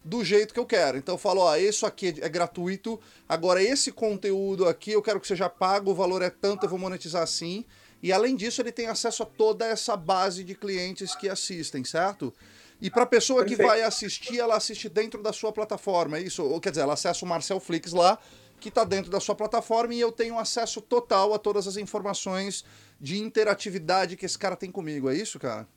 [0.05, 0.99] do jeito que eu quero.
[0.99, 5.27] Então eu falo, ó, isso aqui é gratuito, agora esse conteúdo aqui eu quero que
[5.27, 7.65] seja pago, o valor é tanto, eu vou monetizar assim.
[8.03, 12.35] E além disso, ele tem acesso a toda essa base de clientes que assistem, certo?
[12.81, 13.61] E para a pessoa Perfeito.
[13.61, 16.43] que vai assistir, ela assiste dentro da sua plataforma, é isso?
[16.45, 18.19] Ou quer dizer, ela acessa o Marcel Flix lá,
[18.59, 22.65] que está dentro da sua plataforma, e eu tenho acesso total a todas as informações
[23.01, 25.09] de interatividade que esse cara tem comigo.
[25.09, 25.69] É isso, cara?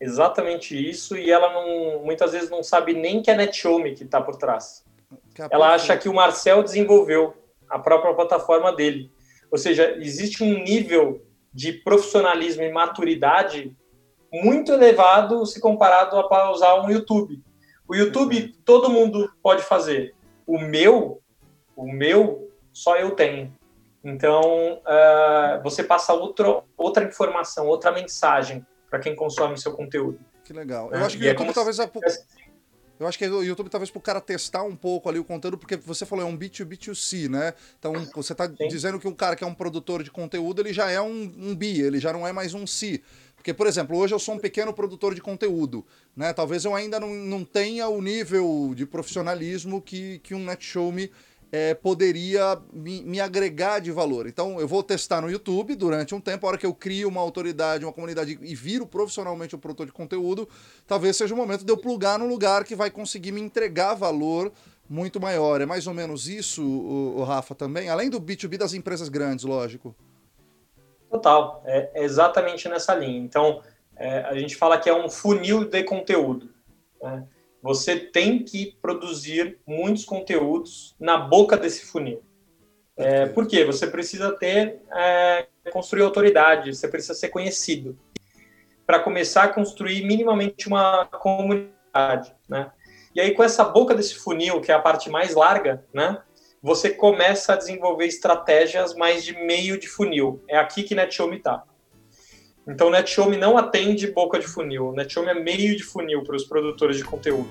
[0.00, 4.20] Exatamente isso, e ela não, muitas vezes não sabe nem que é NetHome que está
[4.20, 4.82] por trás.
[5.50, 7.34] Ela acha que o Marcel desenvolveu
[7.68, 9.12] a própria plataforma dele.
[9.52, 11.22] Ou seja, existe um nível
[11.52, 13.76] de profissionalismo e maturidade
[14.32, 17.38] muito elevado se comparado a usar um YouTube.
[17.86, 20.14] O YouTube todo mundo pode fazer.
[20.46, 21.20] O meu,
[21.76, 23.54] o meu, só eu tenho.
[24.02, 30.18] Então, uh, você passa outro, outra informação, outra mensagem para quem consome seu conteúdo.
[30.42, 30.90] Que legal.
[30.90, 31.78] Eu é, acho que é YouTube é talvez...
[32.98, 35.58] Eu acho que o YouTube talvez para o cara testar um pouco ali o conteúdo,
[35.58, 37.54] porque você falou, é um B2B2C, né?
[37.78, 40.90] Então, você está dizendo que um cara que é um produtor de conteúdo, ele já
[40.90, 43.02] é um, um B, ele já não é mais um C.
[43.34, 45.84] Porque, por exemplo, hoje eu sou um pequeno produtor de conteúdo,
[46.16, 46.32] né?
[46.32, 51.10] Talvez eu ainda não, não tenha o nível de profissionalismo que, que um NetShowme
[51.52, 54.26] é, poderia me, me, agregar de valor.
[54.26, 57.20] Então, eu vou testar no YouTube durante um tempo, a hora que eu crio uma
[57.20, 60.48] autoridade, uma comunidade e viro profissionalmente um produtor de conteúdo,
[60.86, 64.50] talvez seja o momento de eu plugar num lugar que vai conseguir me entregar valor
[64.88, 65.60] muito maior.
[65.60, 67.90] É mais ou menos isso, o, o Rafa, também?
[67.90, 69.94] Além do B2B das empresas grandes, lógico.
[71.10, 73.18] Total, é exatamente nessa linha.
[73.18, 73.60] Então,
[73.94, 76.48] é, a gente fala que é um funil de conteúdo.
[77.02, 77.24] Né?
[77.62, 82.22] Você tem que produzir muitos conteúdos na boca desse funil.
[82.96, 83.64] É, por quê?
[83.64, 87.96] Você precisa ter, é, construir autoridade, você precisa ser conhecido.
[88.84, 92.72] Para começar a construir minimamente uma comunidade, né?
[93.14, 96.20] E aí, com essa boca desse funil, que é a parte mais larga, né?
[96.62, 100.42] Você começa a desenvolver estratégias mais de meio de funil.
[100.48, 101.64] É aqui que NetShowme está.
[102.66, 104.90] Então, o NetShowme não atende boca de funil.
[104.90, 107.48] O NetShowme é meio de funil para os produtores de conteúdo.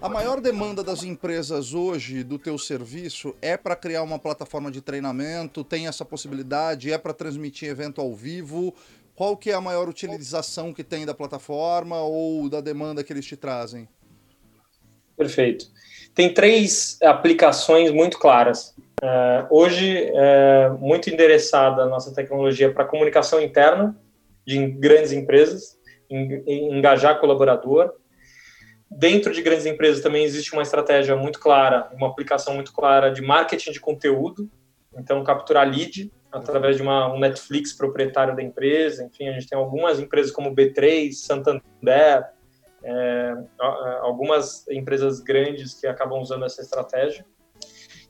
[0.00, 4.82] A maior demanda das empresas hoje do teu serviço é para criar uma plataforma de
[4.82, 8.74] treinamento, tem essa possibilidade, é para transmitir evento ao vivo.
[9.14, 13.24] Qual que é a maior utilização que tem da plataforma ou da demanda que eles
[13.24, 13.88] te trazem?
[15.16, 15.70] Perfeito
[16.14, 18.74] tem três aplicações muito claras.
[19.02, 23.96] Uh, hoje, é muito endereçada a nossa tecnologia para comunicação interna
[24.46, 25.76] de grandes empresas,
[26.10, 27.92] engajar colaborador.
[28.90, 33.20] Dentro de grandes empresas também existe uma estratégia muito clara, uma aplicação muito clara de
[33.20, 34.48] marketing de conteúdo,
[34.96, 39.58] então capturar lead através de uma, um Netflix proprietário da empresa, enfim, a gente tem
[39.58, 42.24] algumas empresas como B3, Santander,
[42.84, 43.34] é,
[44.02, 47.24] algumas empresas grandes que acabam usando essa estratégia.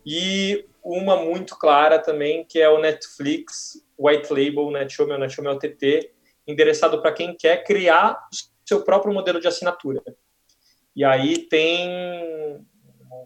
[0.05, 6.12] E uma muito clara também, que é o Netflix White Label NetShowme, o NetShowme OTT,
[6.47, 8.29] endereçado para quem quer criar
[8.66, 10.03] seu próprio modelo de assinatura.
[10.95, 12.61] E aí tem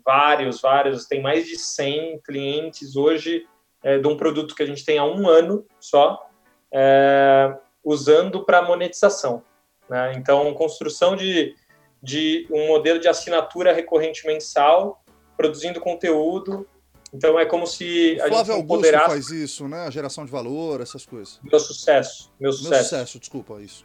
[0.04, 3.46] vários, vários, tem mais de 100 clientes hoje
[3.82, 6.28] é, de um produto que a gente tem há um ano só,
[6.72, 9.42] é, usando para monetização.
[9.88, 10.12] Né?
[10.16, 11.54] Então, construção de,
[12.02, 15.02] de um modelo de assinatura recorrente mensal,
[15.36, 16.66] produzindo conteúdo.
[17.12, 19.04] Então, é como se a Flávio gente empoderasse...
[19.04, 19.86] Augusto faz isso, né?
[19.86, 21.40] A geração de valor, essas coisas.
[21.42, 22.30] Meu sucesso.
[22.38, 22.70] Meu sucesso.
[22.70, 23.84] Meu sucesso, desculpa, isso.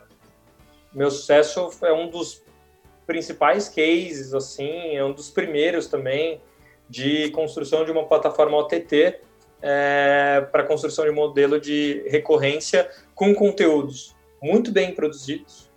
[0.93, 2.43] Meu sucesso é um dos
[3.08, 6.41] principais cases, assim, é um dos primeiros também
[6.89, 9.20] de construção de uma plataforma OTT
[9.62, 15.72] é, para construção de um modelo de recorrência com conteúdos muito bem produzidos,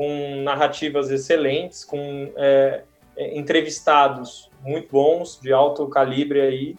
[0.00, 2.84] com narrativas excelentes, com é,
[3.14, 6.76] é, entrevistados muito bons, de alto calibre aí.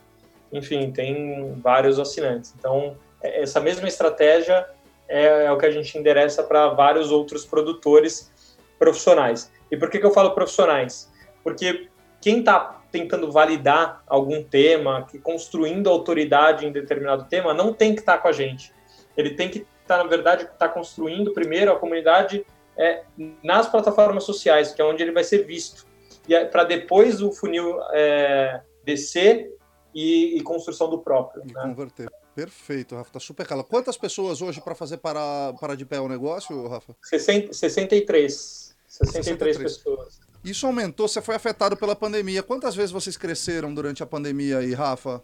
[0.52, 2.52] Enfim, tem vários assinantes.
[2.58, 4.68] Então, é, essa mesma estratégia
[5.08, 8.32] é, é o que a gente endereça para vários outros produtores
[8.80, 9.52] profissionais.
[9.70, 11.08] E por que, que eu falo profissionais?
[11.44, 17.94] Porque quem está tentando validar algum tema, que construindo autoridade em determinado tema, não tem
[17.94, 18.74] que estar tá com a gente.
[19.16, 22.44] Ele tem que estar, tá, na verdade, estar tá construindo primeiro a comunidade
[22.78, 23.04] é,
[23.44, 25.86] nas plataformas sociais, que é onde ele vai ser visto.
[26.28, 29.52] E para depois o funil é, descer
[29.94, 31.44] e, e, construção do próprio.
[31.46, 31.62] Né?
[31.62, 32.10] converter.
[32.34, 33.12] Perfeito, Rafa.
[33.12, 33.64] Tá super cala.
[33.64, 36.96] Quantas pessoas hoje para fazer parar, parar de pé o negócio, Rafa?
[37.04, 38.76] 60, 63.
[38.88, 39.26] 63.
[39.26, 40.20] 63 pessoas.
[40.44, 42.42] Isso aumentou, você foi afetado pela pandemia.
[42.42, 45.22] Quantas vezes vocês cresceram durante a pandemia aí, Rafa?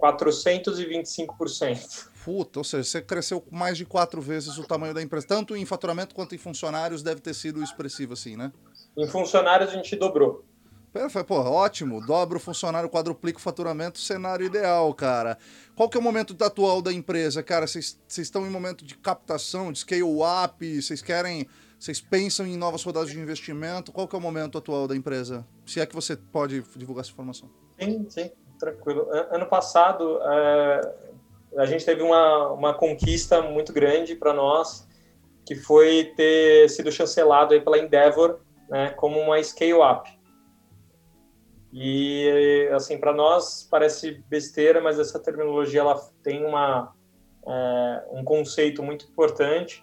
[0.00, 2.09] 425%.
[2.24, 5.26] Puta, ou seja, você cresceu mais de quatro vezes o tamanho da empresa.
[5.26, 8.52] Tanto em faturamento quanto em funcionários deve ter sido expressivo assim, né?
[8.96, 10.44] Em funcionários a gente dobrou.
[10.92, 12.04] Perfeito, pô, ótimo.
[12.04, 15.38] Dobra o funcionário, quadruplica o faturamento, cenário ideal, cara.
[15.76, 17.66] Qual que é o momento atual da empresa, cara?
[17.66, 21.46] Vocês estão em momento de captação, de scale up, vocês querem,
[21.78, 23.92] vocês pensam em novas rodadas de investimento?
[23.92, 25.46] Qual que é o momento atual da empresa?
[25.64, 27.48] Se é que você pode divulgar essa informação.
[27.80, 29.06] Sim, sim, tranquilo.
[29.30, 31.09] Ano passado, é
[31.56, 34.88] a gente teve uma, uma conquista muito grande para nós,
[35.44, 40.08] que foi ter sido chancelado aí pela Endeavor né, como uma scale-up.
[41.72, 46.92] E assim, para nós parece besteira, mas essa terminologia ela tem uma
[47.46, 49.82] é, um conceito muito importante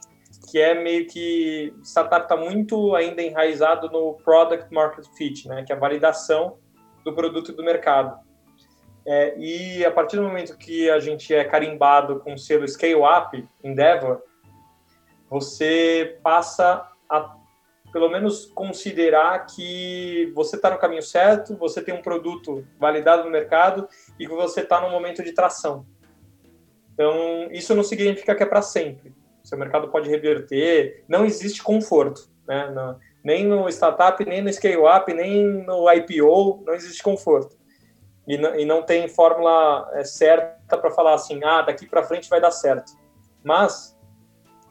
[0.52, 5.72] que é meio que startup está muito ainda enraizado no product market fit, né, que
[5.72, 6.58] é a validação
[7.04, 8.20] do produto e do mercado.
[9.10, 12.96] É, e a partir do momento que a gente é carimbado com o selo Scale
[12.96, 14.22] Up Endeavor,
[15.30, 17.38] você passa a
[17.94, 23.30] pelo menos considerar que você está no caminho certo, você tem um produto validado no
[23.30, 23.88] mercado
[24.20, 25.86] e que você está no momento de tração.
[26.94, 29.16] Então, isso não significa que é para sempre.
[29.42, 32.70] Seu mercado pode reverter, não existe conforto, né?
[32.72, 37.57] Não, nem no startup, nem no scale-up, nem no IPO, não existe conforto.
[38.28, 42.30] E não, e não tem fórmula é, certa para falar assim, ah, daqui para frente
[42.30, 42.92] vai dar certo.
[43.44, 43.98] Mas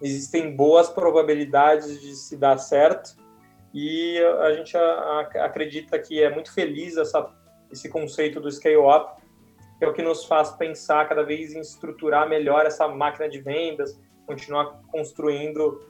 [0.01, 3.17] existem boas probabilidades de se dar certo
[3.73, 7.31] e a gente acredita que é muito feliz essa,
[7.71, 9.21] esse conceito do scale-up,
[9.79, 13.41] que é o que nos faz pensar cada vez em estruturar melhor essa máquina de
[13.41, 15.81] vendas, continuar construindo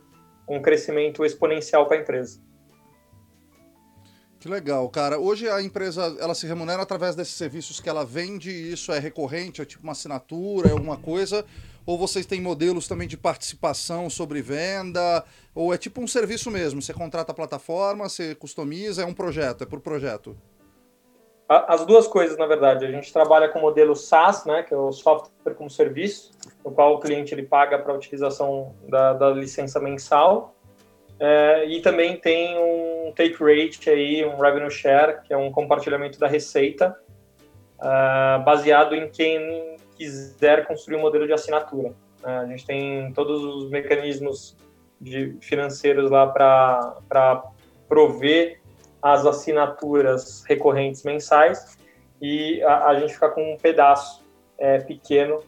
[0.48, 2.40] um crescimento exponencial para a empresa.
[4.38, 5.18] Que legal, cara.
[5.18, 8.98] Hoje a empresa ela se remunera através desses serviços que ela vende, e isso é
[8.98, 11.44] recorrente, é tipo uma assinatura, é alguma coisa,
[11.86, 15.24] ou vocês têm modelos também de participação sobre venda,
[15.54, 19.62] ou é tipo um serviço mesmo, você contrata a plataforma, você customiza, é um projeto,
[19.62, 20.36] é por projeto?
[21.48, 22.84] As duas coisas, na verdade.
[22.84, 26.32] A gente trabalha com o modelo SaaS, né, que é o software como serviço,
[26.64, 30.55] no qual o cliente ele paga para a utilização da, da licença mensal,
[31.18, 36.18] é, e também tem um take rate aí, um revenue share, que é um compartilhamento
[36.18, 36.96] da receita,
[37.78, 41.94] uh, baseado em quem quiser construir um modelo de assinatura.
[42.22, 44.56] Uh, a gente tem todos os mecanismos
[45.00, 47.44] de, financeiros lá para
[47.88, 48.60] prover
[49.00, 51.78] as assinaturas recorrentes mensais
[52.20, 54.24] e a, a gente fica com um pedaço
[54.58, 55.42] é, pequeno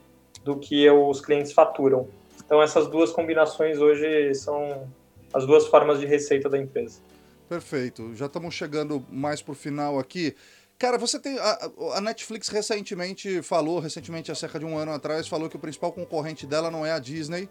[0.45, 2.09] do que os clientes faturam.
[2.45, 4.89] Então essas duas combinações hoje são
[5.33, 7.01] as duas formas de receita da empresa.
[7.49, 8.15] Perfeito.
[8.15, 10.35] Já estamos chegando mais para o final aqui.
[10.79, 11.39] Cara, você tem.
[11.39, 15.59] A, a, Netflix recentemente falou, recentemente, há cerca de um ano atrás, falou que o
[15.59, 17.49] principal concorrente dela não é a Disney,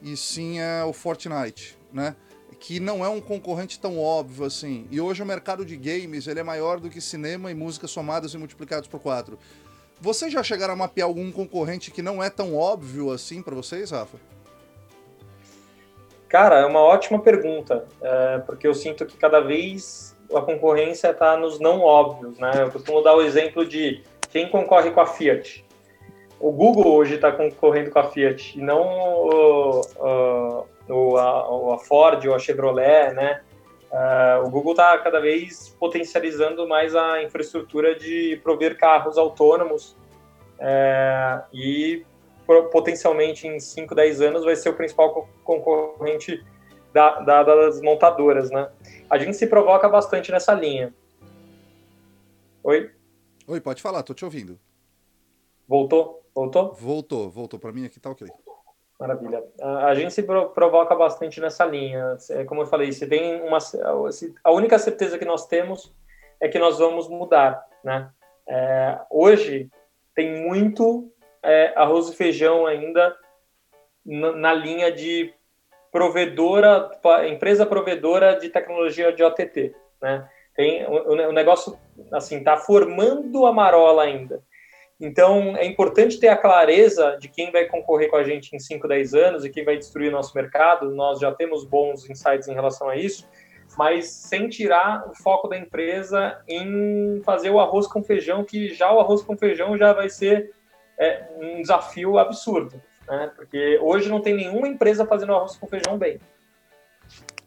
[0.00, 2.14] e sim é o Fortnite, né?
[2.60, 4.86] Que não é um concorrente tão óbvio assim.
[4.90, 8.34] E hoje o mercado de games ele é maior do que cinema e música somadas
[8.34, 9.38] e multiplicados por quatro.
[10.00, 13.90] Vocês já chegaram a mapear algum concorrente que não é tão óbvio assim para vocês,
[13.90, 14.18] Rafa?
[16.28, 21.36] Cara, é uma ótima pergunta, é, porque eu sinto que cada vez a concorrência está
[21.38, 22.50] nos não óbvios, né?
[22.58, 25.64] Eu costumo dar o exemplo de quem concorre com a Fiat.
[26.38, 29.80] O Google hoje está concorrendo com a Fiat e não o,
[30.88, 33.40] o, a, a, Ford ou a Chevrolet, né?
[33.90, 39.96] Uh, o Google está cada vez potencializando mais a infraestrutura de prover carros autônomos
[40.58, 42.04] é, e
[42.70, 46.44] potencialmente em 5, 10 anos vai ser o principal concorrente
[46.92, 48.70] da, da, das montadoras, né?
[49.10, 50.94] A gente se provoca bastante nessa linha.
[52.62, 52.90] Oi?
[53.46, 54.58] Oi, pode falar, tô te ouvindo.
[55.66, 56.22] Voltou?
[56.34, 56.74] Voltou?
[56.74, 57.60] Voltou, voltou.
[57.60, 58.26] Para mim aqui tá ok.
[58.98, 59.44] Maravilha.
[59.86, 62.16] A gente se provoca bastante nessa linha.
[62.30, 63.58] É, como eu falei, se tem uma,
[64.42, 65.94] a única certeza que nós temos
[66.40, 68.10] é que nós vamos mudar, né?
[68.48, 69.70] É, hoje
[70.14, 73.16] tem muito é, arroz e feijão ainda
[74.04, 75.32] na, na linha de
[75.90, 76.90] provedora,
[77.28, 80.28] empresa provedora de tecnologia de OTT, né?
[80.54, 81.78] Tem o, o negócio
[82.12, 84.42] assim tá formando a marola ainda.
[85.00, 88.88] Então é importante ter a clareza de quem vai concorrer com a gente em 5,
[88.88, 90.90] 10 anos e quem vai destruir o nosso mercado.
[90.90, 93.28] Nós já temos bons insights em relação a isso,
[93.76, 98.92] mas sem tirar o foco da empresa em fazer o arroz com feijão, que já
[98.92, 100.50] o arroz com feijão já vai ser
[100.98, 103.30] é um desafio absurdo, né?
[103.36, 106.18] Porque hoje não tem nenhuma empresa fazendo arroz com feijão bem.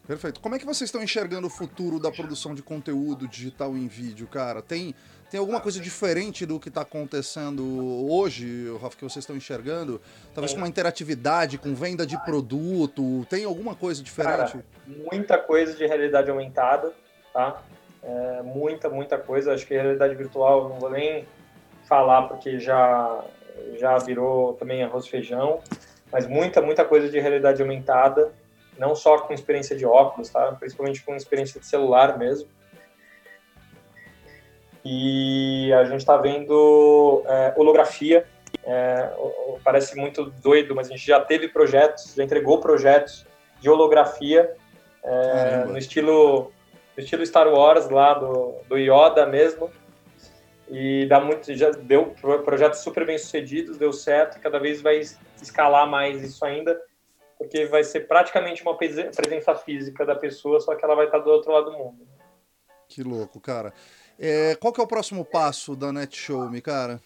[0.08, 0.40] Perfeito.
[0.40, 4.28] Como é que vocês estão enxergando o futuro da produção de conteúdo digital em vídeo,
[4.28, 4.62] cara?
[4.62, 4.96] Tem,
[5.30, 7.64] tem alguma coisa diferente do que está acontecendo
[8.12, 10.02] hoje, Rafa, que vocês estão enxergando?
[10.34, 13.26] Talvez com uma interatividade, com venda de produto?
[13.30, 14.54] Tem alguma coisa diferente?
[14.54, 14.66] Cara,
[15.10, 16.92] muita coisa de realidade aumentada,
[17.32, 17.62] tá?
[18.04, 19.54] É, muita, muita coisa.
[19.54, 21.26] Acho que realidade virtual, não vou nem
[21.84, 23.24] falar porque já
[23.78, 25.62] já virou também arroz e feijão,
[26.12, 28.32] mas muita, muita coisa de realidade aumentada,
[28.78, 30.52] não só com experiência de óculos, tá?
[30.54, 32.50] principalmente com experiência de celular mesmo.
[34.84, 38.26] E a gente está vendo é, holografia,
[38.64, 39.10] é,
[39.64, 43.26] parece muito doido, mas a gente já teve projetos, já entregou projetos
[43.60, 44.56] de holografia
[45.04, 46.52] é, no estilo
[46.96, 49.70] no estilo Star Wars lá do, do Yoda mesmo,
[50.72, 52.16] e dá muito, já deu
[52.46, 55.02] projetos super bem sucedidos, deu certo, e cada vez vai
[55.42, 56.82] escalar mais isso ainda,
[57.38, 61.30] porque vai ser praticamente uma presença física da pessoa, só que ela vai estar do
[61.30, 62.08] outro lado do mundo.
[62.88, 63.74] Que louco, cara.
[64.18, 67.02] É, qual que é o próximo passo da NetShowme, cara?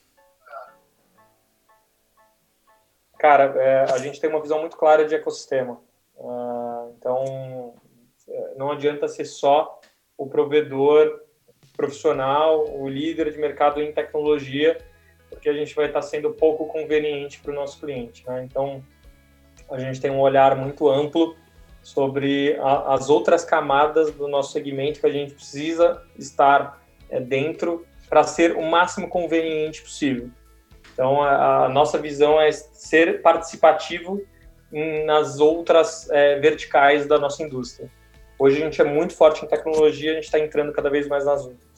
[3.18, 5.82] Cara, é, a gente tem uma visão muito clara de ecossistema.
[6.18, 7.74] Uh, então,
[8.28, 9.80] é, não adianta ser só
[10.16, 11.25] o provedor
[11.76, 14.78] profissional, o líder de mercado em tecnologia,
[15.30, 18.26] porque a gente vai estar sendo pouco conveniente para o nosso cliente.
[18.26, 18.44] Né?
[18.44, 18.84] Então,
[19.70, 21.36] a gente tem um olhar muito amplo
[21.82, 27.86] sobre a, as outras camadas do nosso segmento que a gente precisa estar é, dentro
[28.10, 30.30] para ser o máximo conveniente possível.
[30.94, 34.22] Então, a, a nossa visão é ser participativo
[35.06, 37.90] nas outras é, verticais da nossa indústria.
[38.38, 41.26] Hoje a gente é muito forte em tecnologia, a gente está entrando cada vez mais
[41.26, 41.76] nas outras.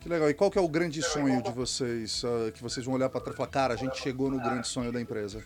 [0.00, 0.30] Que legal.
[0.30, 2.22] E qual que é o grande sonho de vocês?
[2.22, 4.68] Uh, que vocês vão olhar para trás e falar, cara, a gente chegou no grande
[4.68, 5.42] sonho da empresa?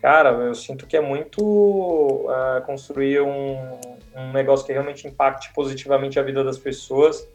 [0.00, 3.56] Cara, eu sinto que é muito uh, construir um,
[4.14, 7.28] um negócio que realmente impacte positivamente a vida das pessoas.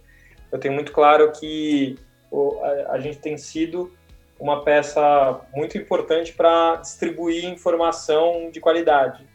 [0.51, 1.97] Eu tenho muito claro que
[2.63, 3.91] a, a gente tem sido
[4.39, 9.27] uma peça muito importante para distribuir informação de qualidade,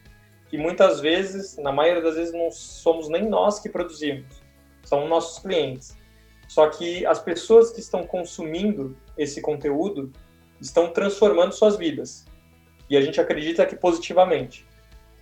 [0.55, 4.40] que muitas vezes, na maioria das vezes, não somos nem nós que produzimos,
[4.84, 5.98] são nossos clientes.
[6.46, 10.12] Só que as pessoas que estão consumindo esse conteúdo
[10.61, 12.24] estão transformando suas vidas.
[12.88, 14.64] E a gente acredita que positivamente.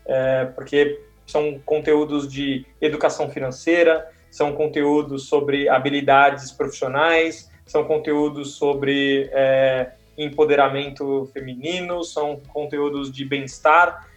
[0.05, 9.31] É, porque são conteúdos de educação financeira, são conteúdos sobre habilidades profissionais, são conteúdos sobre
[9.33, 14.12] é, empoderamento feminino, são conteúdos de bem-estar.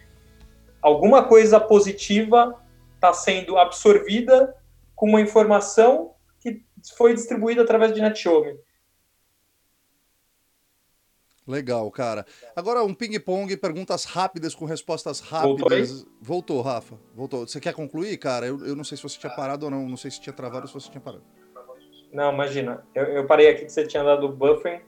[0.86, 2.62] Alguma coisa positiva
[2.94, 4.54] está sendo absorvida
[4.94, 6.64] com uma informação que
[6.96, 8.56] foi distribuída através de NetShowme.
[11.44, 12.24] Legal, cara.
[12.54, 15.90] Agora um ping-pong, perguntas rápidas com respostas rápidas.
[15.90, 16.94] Voltou, Voltou, Rafa.
[17.12, 17.48] Voltou.
[17.48, 18.46] Você quer concluir, cara?
[18.46, 19.88] Eu, eu não sei se você tinha parado ou não.
[19.88, 21.24] Não sei se tinha travado ou se você tinha parado.
[22.12, 22.86] Não, imagina.
[22.94, 24.80] Eu, eu parei aqui que você tinha dado buffering.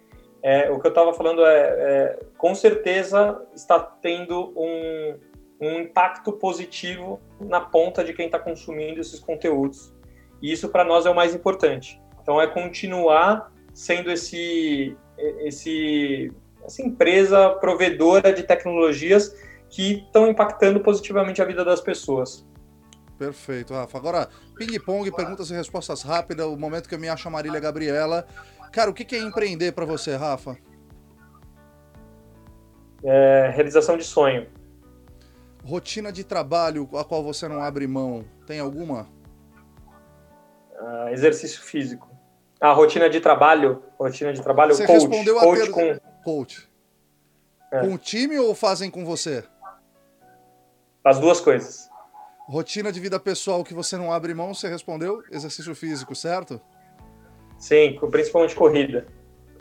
[0.45, 5.19] É, o que eu estava falando é, é, com certeza está tendo um,
[5.61, 9.93] um impacto positivo na ponta de quem está consumindo esses conteúdos.
[10.41, 12.01] E isso para nós é o mais importante.
[12.23, 14.97] Então é continuar sendo esse,
[15.41, 16.33] esse,
[16.65, 19.35] essa empresa provedora de tecnologias
[19.69, 22.47] que estão impactando positivamente a vida das pessoas.
[23.19, 23.99] Perfeito, Rafa.
[23.99, 28.27] Agora, ping-pong, perguntas e respostas rápidas, o momento que eu me acho a Marília Gabriela.
[28.73, 30.57] Cara, o que é empreender para você, Rafa?
[33.03, 34.47] É, realização de sonho.
[35.65, 39.09] Rotina de trabalho a qual você não abre mão, tem alguma?
[40.81, 42.09] Uh, exercício físico.
[42.61, 45.01] A rotina de trabalho, rotina de trabalho, você coach.
[45.01, 46.01] Respondeu coach a ter...
[46.01, 46.69] com coach.
[47.71, 47.81] É.
[47.81, 49.45] Com o time ou fazem com você?
[51.05, 51.89] As duas coisas.
[52.49, 56.61] Rotina de vida pessoal que você não abre mão, você respondeu exercício físico, certo?
[57.59, 59.07] Sim, principalmente corrida.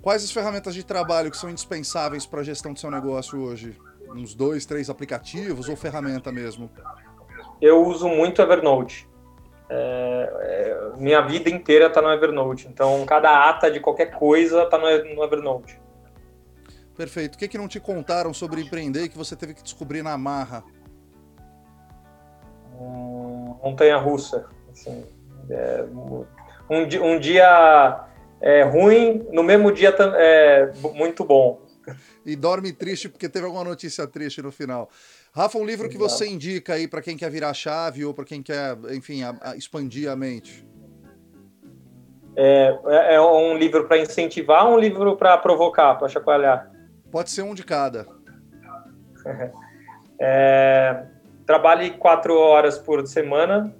[0.01, 3.77] Quais as ferramentas de trabalho que são indispensáveis para a gestão do seu negócio hoje?
[4.09, 6.69] Uns dois, três aplicativos ou ferramenta mesmo?
[7.61, 9.07] Eu uso muito Evernote.
[9.69, 12.67] É, é, minha vida inteira está no Evernote.
[12.67, 15.79] Então, cada ata de qualquer coisa está no, no, Evernote.
[16.95, 17.35] Perfeito.
[17.35, 20.63] O que, que não te contaram sobre empreender que você teve que descobrir na marra?
[23.67, 24.45] montanha russa.
[24.71, 25.03] Assim,
[25.49, 26.25] é, um,
[26.69, 28.05] um, dia
[28.41, 31.61] é, ruim, no mesmo dia é muito bom.
[32.27, 34.89] E dorme triste porque teve alguma notícia triste no final.
[35.33, 38.43] Rafa, um livro que você indica aí para quem quer virar chave ou para quem
[38.43, 40.67] quer, enfim, a, a expandir a mente?
[42.35, 46.69] É, é, é um livro para incentivar ou um livro para provocar, para chacoalhar?
[47.09, 48.05] Pode ser um de cada.
[50.19, 51.05] é,
[51.45, 53.73] trabalhe quatro horas por semana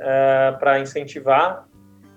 [0.00, 1.68] é, para incentivar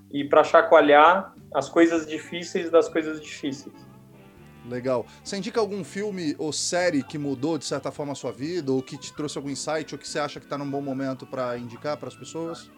[0.10, 3.89] e para chacoalhar as coisas difíceis das coisas difíceis.
[4.70, 5.06] Legal.
[5.24, 8.82] Você indica algum filme ou série que mudou de certa forma a sua vida, ou
[8.82, 11.58] que te trouxe algum insight, ou que você acha que está num bom momento para
[11.58, 12.70] indicar para as pessoas?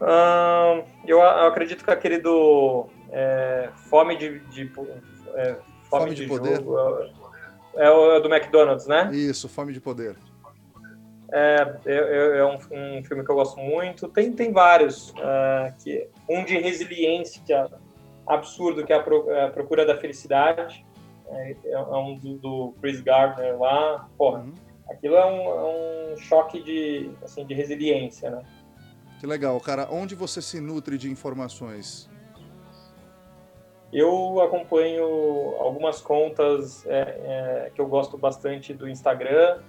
[0.00, 4.70] Hum, eu, eu, acredito que aquele do é, Fome de, de
[5.34, 6.56] é, Fome, Fome de, de, Poder.
[6.56, 6.78] Jogo,
[7.74, 9.10] é o é do McDonald's, né?
[9.12, 10.16] Isso, Fome de Poder.
[11.30, 14.08] É, é, é, é um, um, filme que eu gosto muito.
[14.08, 15.10] Tem, tem vários.
[15.10, 17.68] Uh, que, um de resiliência
[18.28, 20.84] absurdo, que é a, é a Procura da Felicidade.
[21.26, 24.08] É, é um do, do, Chris Gardner lá.
[24.16, 24.54] Porra, uhum.
[24.90, 28.42] aquilo é um, um, choque de, assim, de resiliência, né?
[29.20, 29.88] Que legal, cara.
[29.90, 32.08] Onde você se nutre de informações?
[33.92, 35.04] Eu acompanho
[35.58, 39.60] algumas contas é, é, que eu gosto bastante do Instagram,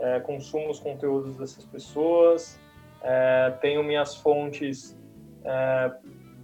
[0.00, 2.58] é, consumo os conteúdos dessas pessoas,
[3.02, 4.98] é, tenho minhas fontes
[5.44, 5.92] é,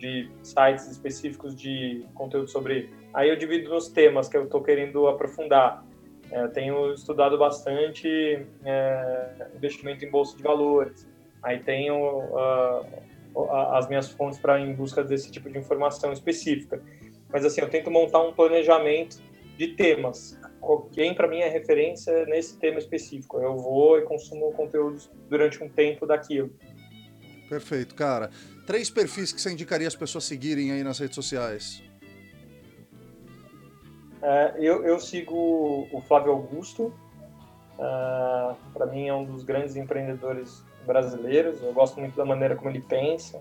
[0.04, 2.90] de sites específicos de conteúdo sobre.
[3.14, 5.82] Aí eu divido nos temas que eu estou querendo aprofundar.
[6.30, 8.44] É, tenho estudado bastante
[9.56, 11.08] investimento em bolsa de valores.
[11.42, 16.82] Aí tenho uh, as minhas fontes para em busca desse tipo de informação específica.
[17.30, 19.22] Mas assim, eu tento montar um planejamento
[19.56, 20.38] de temas.
[20.92, 23.38] Quem para mim é referência nesse tema específico.
[23.38, 26.50] Eu vou e consumo conteúdos durante um tempo daquilo.
[27.48, 28.30] Perfeito, cara.
[28.66, 31.82] Três perfis que você indicaria as pessoas seguirem aí nas redes sociais.
[34.22, 36.92] É, eu, eu, sigo o Flávio Augusto.
[37.78, 41.62] É, para mim é um dos grandes empreendedores brasileiros.
[41.62, 43.40] Eu gosto muito da maneira como ele pensa.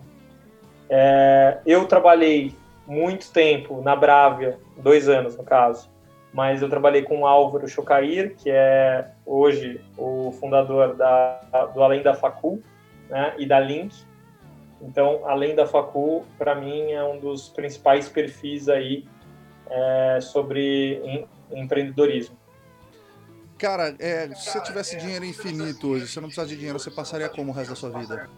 [0.90, 2.54] É, eu trabalhei
[2.86, 5.88] muito tempo na Brávia, dois anos no caso,
[6.34, 11.40] mas eu trabalhei com o Álvaro Chocair, que é hoje o fundador da,
[11.72, 12.62] do Além da Facul
[13.08, 13.94] né, e da Link.
[14.80, 19.06] Então, Além da Facul, para mim, é um dos principais perfis aí
[19.70, 22.36] é, sobre em, empreendedorismo.
[23.56, 27.28] Cara, é, se você tivesse dinheiro infinito hoje, você não precisasse de dinheiro, você passaria
[27.28, 28.28] como o resto da sua vida?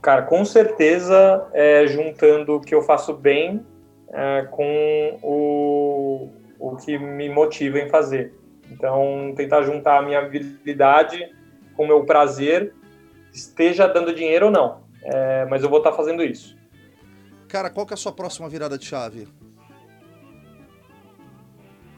[0.00, 3.64] Cara, com certeza, é, juntando o que eu faço bem
[4.08, 8.34] é, com o, o que me motiva em fazer.
[8.70, 11.34] Então, tentar juntar a minha habilidade
[11.76, 12.74] com o meu prazer,
[13.32, 14.82] esteja dando dinheiro ou não.
[15.02, 16.56] É, mas eu vou estar fazendo isso.
[17.48, 19.28] Cara, qual que é a sua próxima virada de chave?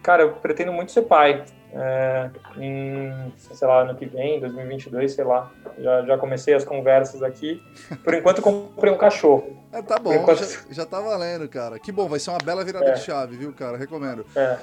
[0.02, 1.44] Cara, eu pretendo muito ser pai.
[1.72, 5.52] É, em, sei lá, ano que vem, 2022, sei lá.
[5.78, 7.62] Já, já comecei as conversas aqui.
[8.02, 9.56] Por enquanto, comprei um cachorro.
[9.72, 10.38] É, tá bom, enquanto...
[10.38, 11.78] já, já tá valendo, cara.
[11.78, 12.92] Que bom, vai ser uma bela virada é.
[12.92, 13.76] de chave, viu, cara?
[13.76, 14.24] Recomendo.
[14.34, 14.58] É.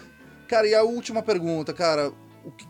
[0.48, 2.12] Cara, e a última pergunta, cara.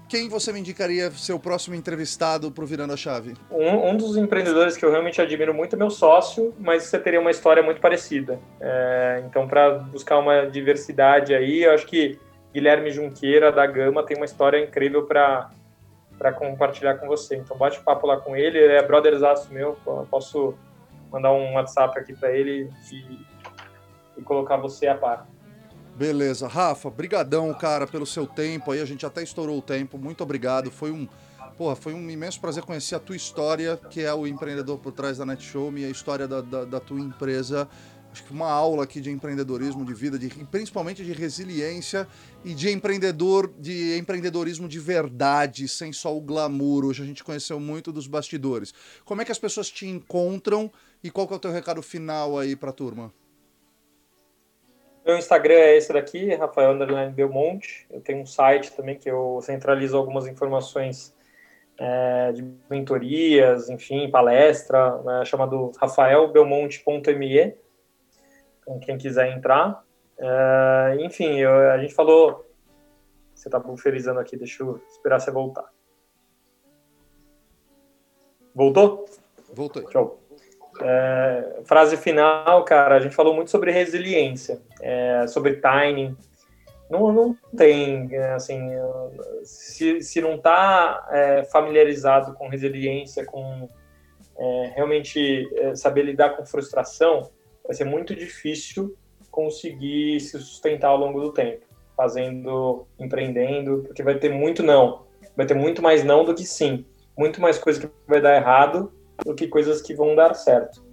[0.08, 3.34] Quem você me indicaria ser o próximo entrevistado pro Virando a Chave?
[3.50, 7.20] Um, um dos empreendedores que eu realmente admiro muito é meu sócio, mas você teria
[7.20, 8.40] uma história muito parecida.
[8.60, 12.20] É, então, para buscar uma diversidade aí, eu acho que
[12.54, 15.52] Guilherme Junqueira, da Gama, tem uma história incrível para
[16.36, 17.36] compartilhar com você.
[17.36, 19.76] Então, bate papo lá com ele, ele é brotherzaço meu,
[20.10, 20.54] posso
[21.12, 23.20] mandar um WhatsApp aqui para ele e,
[24.18, 25.28] e colocar você a par.
[25.96, 26.48] Beleza.
[26.48, 28.82] Rafa, brigadão, cara, pelo seu tempo aí.
[28.82, 29.98] A gente até estourou o tempo.
[29.98, 30.72] Muito obrigado.
[30.72, 31.08] Foi um,
[31.58, 35.18] porra, foi um imenso prazer conhecer a tua história, que é o empreendedor por trás
[35.18, 37.68] da NetShow, e a história da, da, da tua empresa
[38.14, 42.08] acho que uma aula aqui de empreendedorismo de vida, de, principalmente de resiliência
[42.46, 46.86] e de empreendedor, de empreendedorismo de verdade, sem só o glamour.
[46.86, 48.72] Hoje a gente conheceu muito dos bastidores.
[49.04, 50.72] Como é que as pessoas te encontram
[51.04, 53.12] e qual que é o teu recado final aí para a turma?
[55.06, 57.86] Meu Instagram é esse daqui, Rafael Underline Belmonte.
[57.92, 61.14] Eu tenho um site também que eu centralizo algumas informações
[61.78, 67.56] é, de mentorias, enfim, palestra, né, chamado rafaelbelmonte.me
[68.66, 69.84] com quem quiser entrar.
[70.18, 72.50] É, enfim, eu, a gente falou.
[73.36, 75.70] Você está buferizando aqui, deixa eu esperar você voltar.
[78.56, 79.06] Voltou?
[79.54, 79.92] Voltou.
[79.92, 80.23] Show.
[80.82, 86.16] É, frase final, cara, a gente falou muito sobre resiliência, é, sobre timing.
[86.90, 88.72] Não, não tem, é, assim,
[89.44, 93.70] se, se não está é, familiarizado com resiliência, com
[94.38, 97.30] é, realmente é, saber lidar com frustração,
[97.66, 98.96] vai ser muito difícil
[99.32, 105.04] conseguir se sustentar ao longo do tempo, fazendo, empreendendo, porque vai ter muito não.
[105.36, 106.86] Vai ter muito mais não do que sim.
[107.18, 108.92] Muito mais coisa que vai dar errado
[109.26, 110.84] do que coisas que vão dar certo.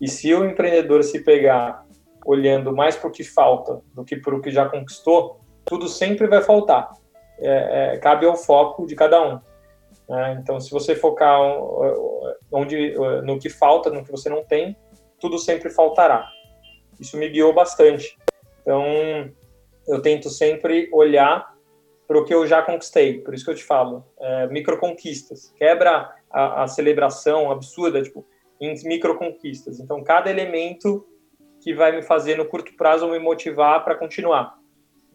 [0.00, 1.84] E se o empreendedor se pegar
[2.24, 6.26] olhando mais para o que falta do que para o que já conquistou, tudo sempre
[6.26, 6.92] vai faltar.
[7.38, 9.40] É, é, cabe ao foco de cada um.
[10.08, 10.38] Né?
[10.40, 11.40] Então, se você focar
[12.50, 12.94] onde,
[13.24, 14.76] no que falta, no que você não tem,
[15.18, 16.28] tudo sempre faltará.
[16.98, 18.18] Isso me guiou bastante.
[18.60, 18.84] Então,
[19.86, 21.54] eu tento sempre olhar
[22.10, 23.20] para o que eu já conquistei.
[23.20, 25.54] Por isso que eu te falo, é, microconquistas.
[25.56, 28.26] Quebra a, a, celebração absurda, tipo,
[28.60, 29.78] em microconquistas.
[29.78, 31.06] Então, cada elemento
[31.60, 34.58] que vai me fazer no curto prazo me motivar para continuar.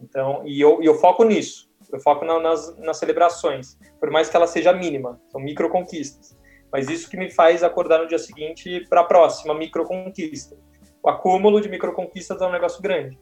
[0.01, 1.69] Então, e eu, e eu foco nisso.
[1.91, 5.19] Eu foco na, nas, nas celebrações, por mais que ela seja mínima.
[5.27, 6.37] São microconquistas.
[6.71, 10.57] Mas isso que me faz acordar no dia seguinte para a próxima microconquista.
[11.03, 13.19] O acúmulo de microconquistas é um negócio grande.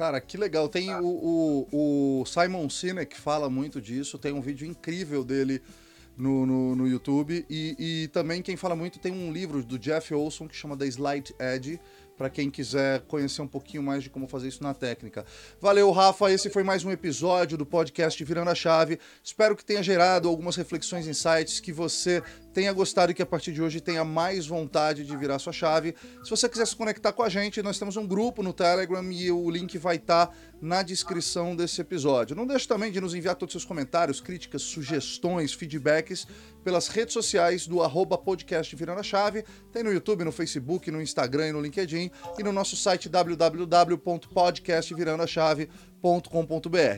[0.00, 0.66] Cara, que legal.
[0.66, 4.18] Tem o, o, o Simon Sinek fala muito disso.
[4.18, 5.60] Tem um vídeo incrível dele
[6.16, 7.44] no, no, no YouTube.
[7.50, 10.86] E, e, também quem fala muito tem um livro do Jeff Olson que chama The
[10.86, 11.78] Slight Edge,
[12.16, 15.22] para quem quiser conhecer um pouquinho mais de como fazer isso na técnica.
[15.60, 16.32] Valeu, Rafa.
[16.32, 18.98] Esse foi mais um episódio do podcast Virando a Chave.
[19.22, 22.22] Espero que tenha gerado algumas reflexões, insights, que você
[22.52, 25.94] tenha gostado e que a partir de hoje tenha mais vontade de virar sua chave.
[26.22, 29.30] Se você quiser se conectar com a gente, nós temos um grupo no Telegram e
[29.30, 32.36] o link vai estar tá na descrição desse episódio.
[32.36, 36.26] Não deixe também de nos enviar todos os seus comentários, críticas, sugestões, feedbacks
[36.62, 39.44] pelas redes sociais do arroba podcast Virando a Chave.
[39.72, 43.08] Tem no YouTube, no Facebook, no Instagram e no LinkedIn e no nosso site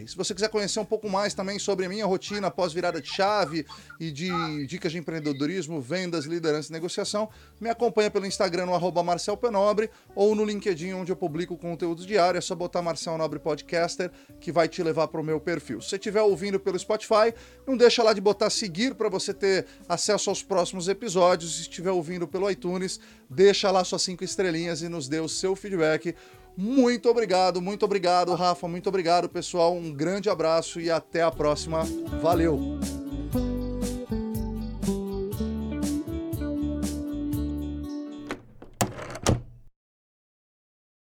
[0.06, 3.08] Se você quiser conhecer um pouco mais também sobre a minha rotina após virada de
[3.08, 3.66] chave
[3.98, 4.30] e de
[4.66, 7.28] dicas de empreendedorismo, vendas, liderança e negociação,
[7.60, 12.06] me acompanha pelo Instagram no arroba Marcel Penobre ou no LinkedIn onde eu publico conteúdos
[12.06, 12.44] diários.
[12.44, 14.10] É só botar Marcel Nobre Podcaster
[14.40, 15.80] que vai te levar para o meu perfil.
[15.80, 17.34] Se você estiver ouvindo pelo Spotify,
[17.66, 21.56] não deixa lá de botar seguir para você ter acesso aos próximos episódios.
[21.56, 25.56] Se estiver ouvindo pelo iTunes, deixa lá suas cinco estrelinhas e nos dê o seu
[25.56, 26.14] feedback.
[26.56, 29.74] Muito obrigado, muito obrigado, Rafa, muito obrigado, pessoal.
[29.74, 31.84] Um grande abraço e até a próxima.
[32.20, 33.11] Valeu!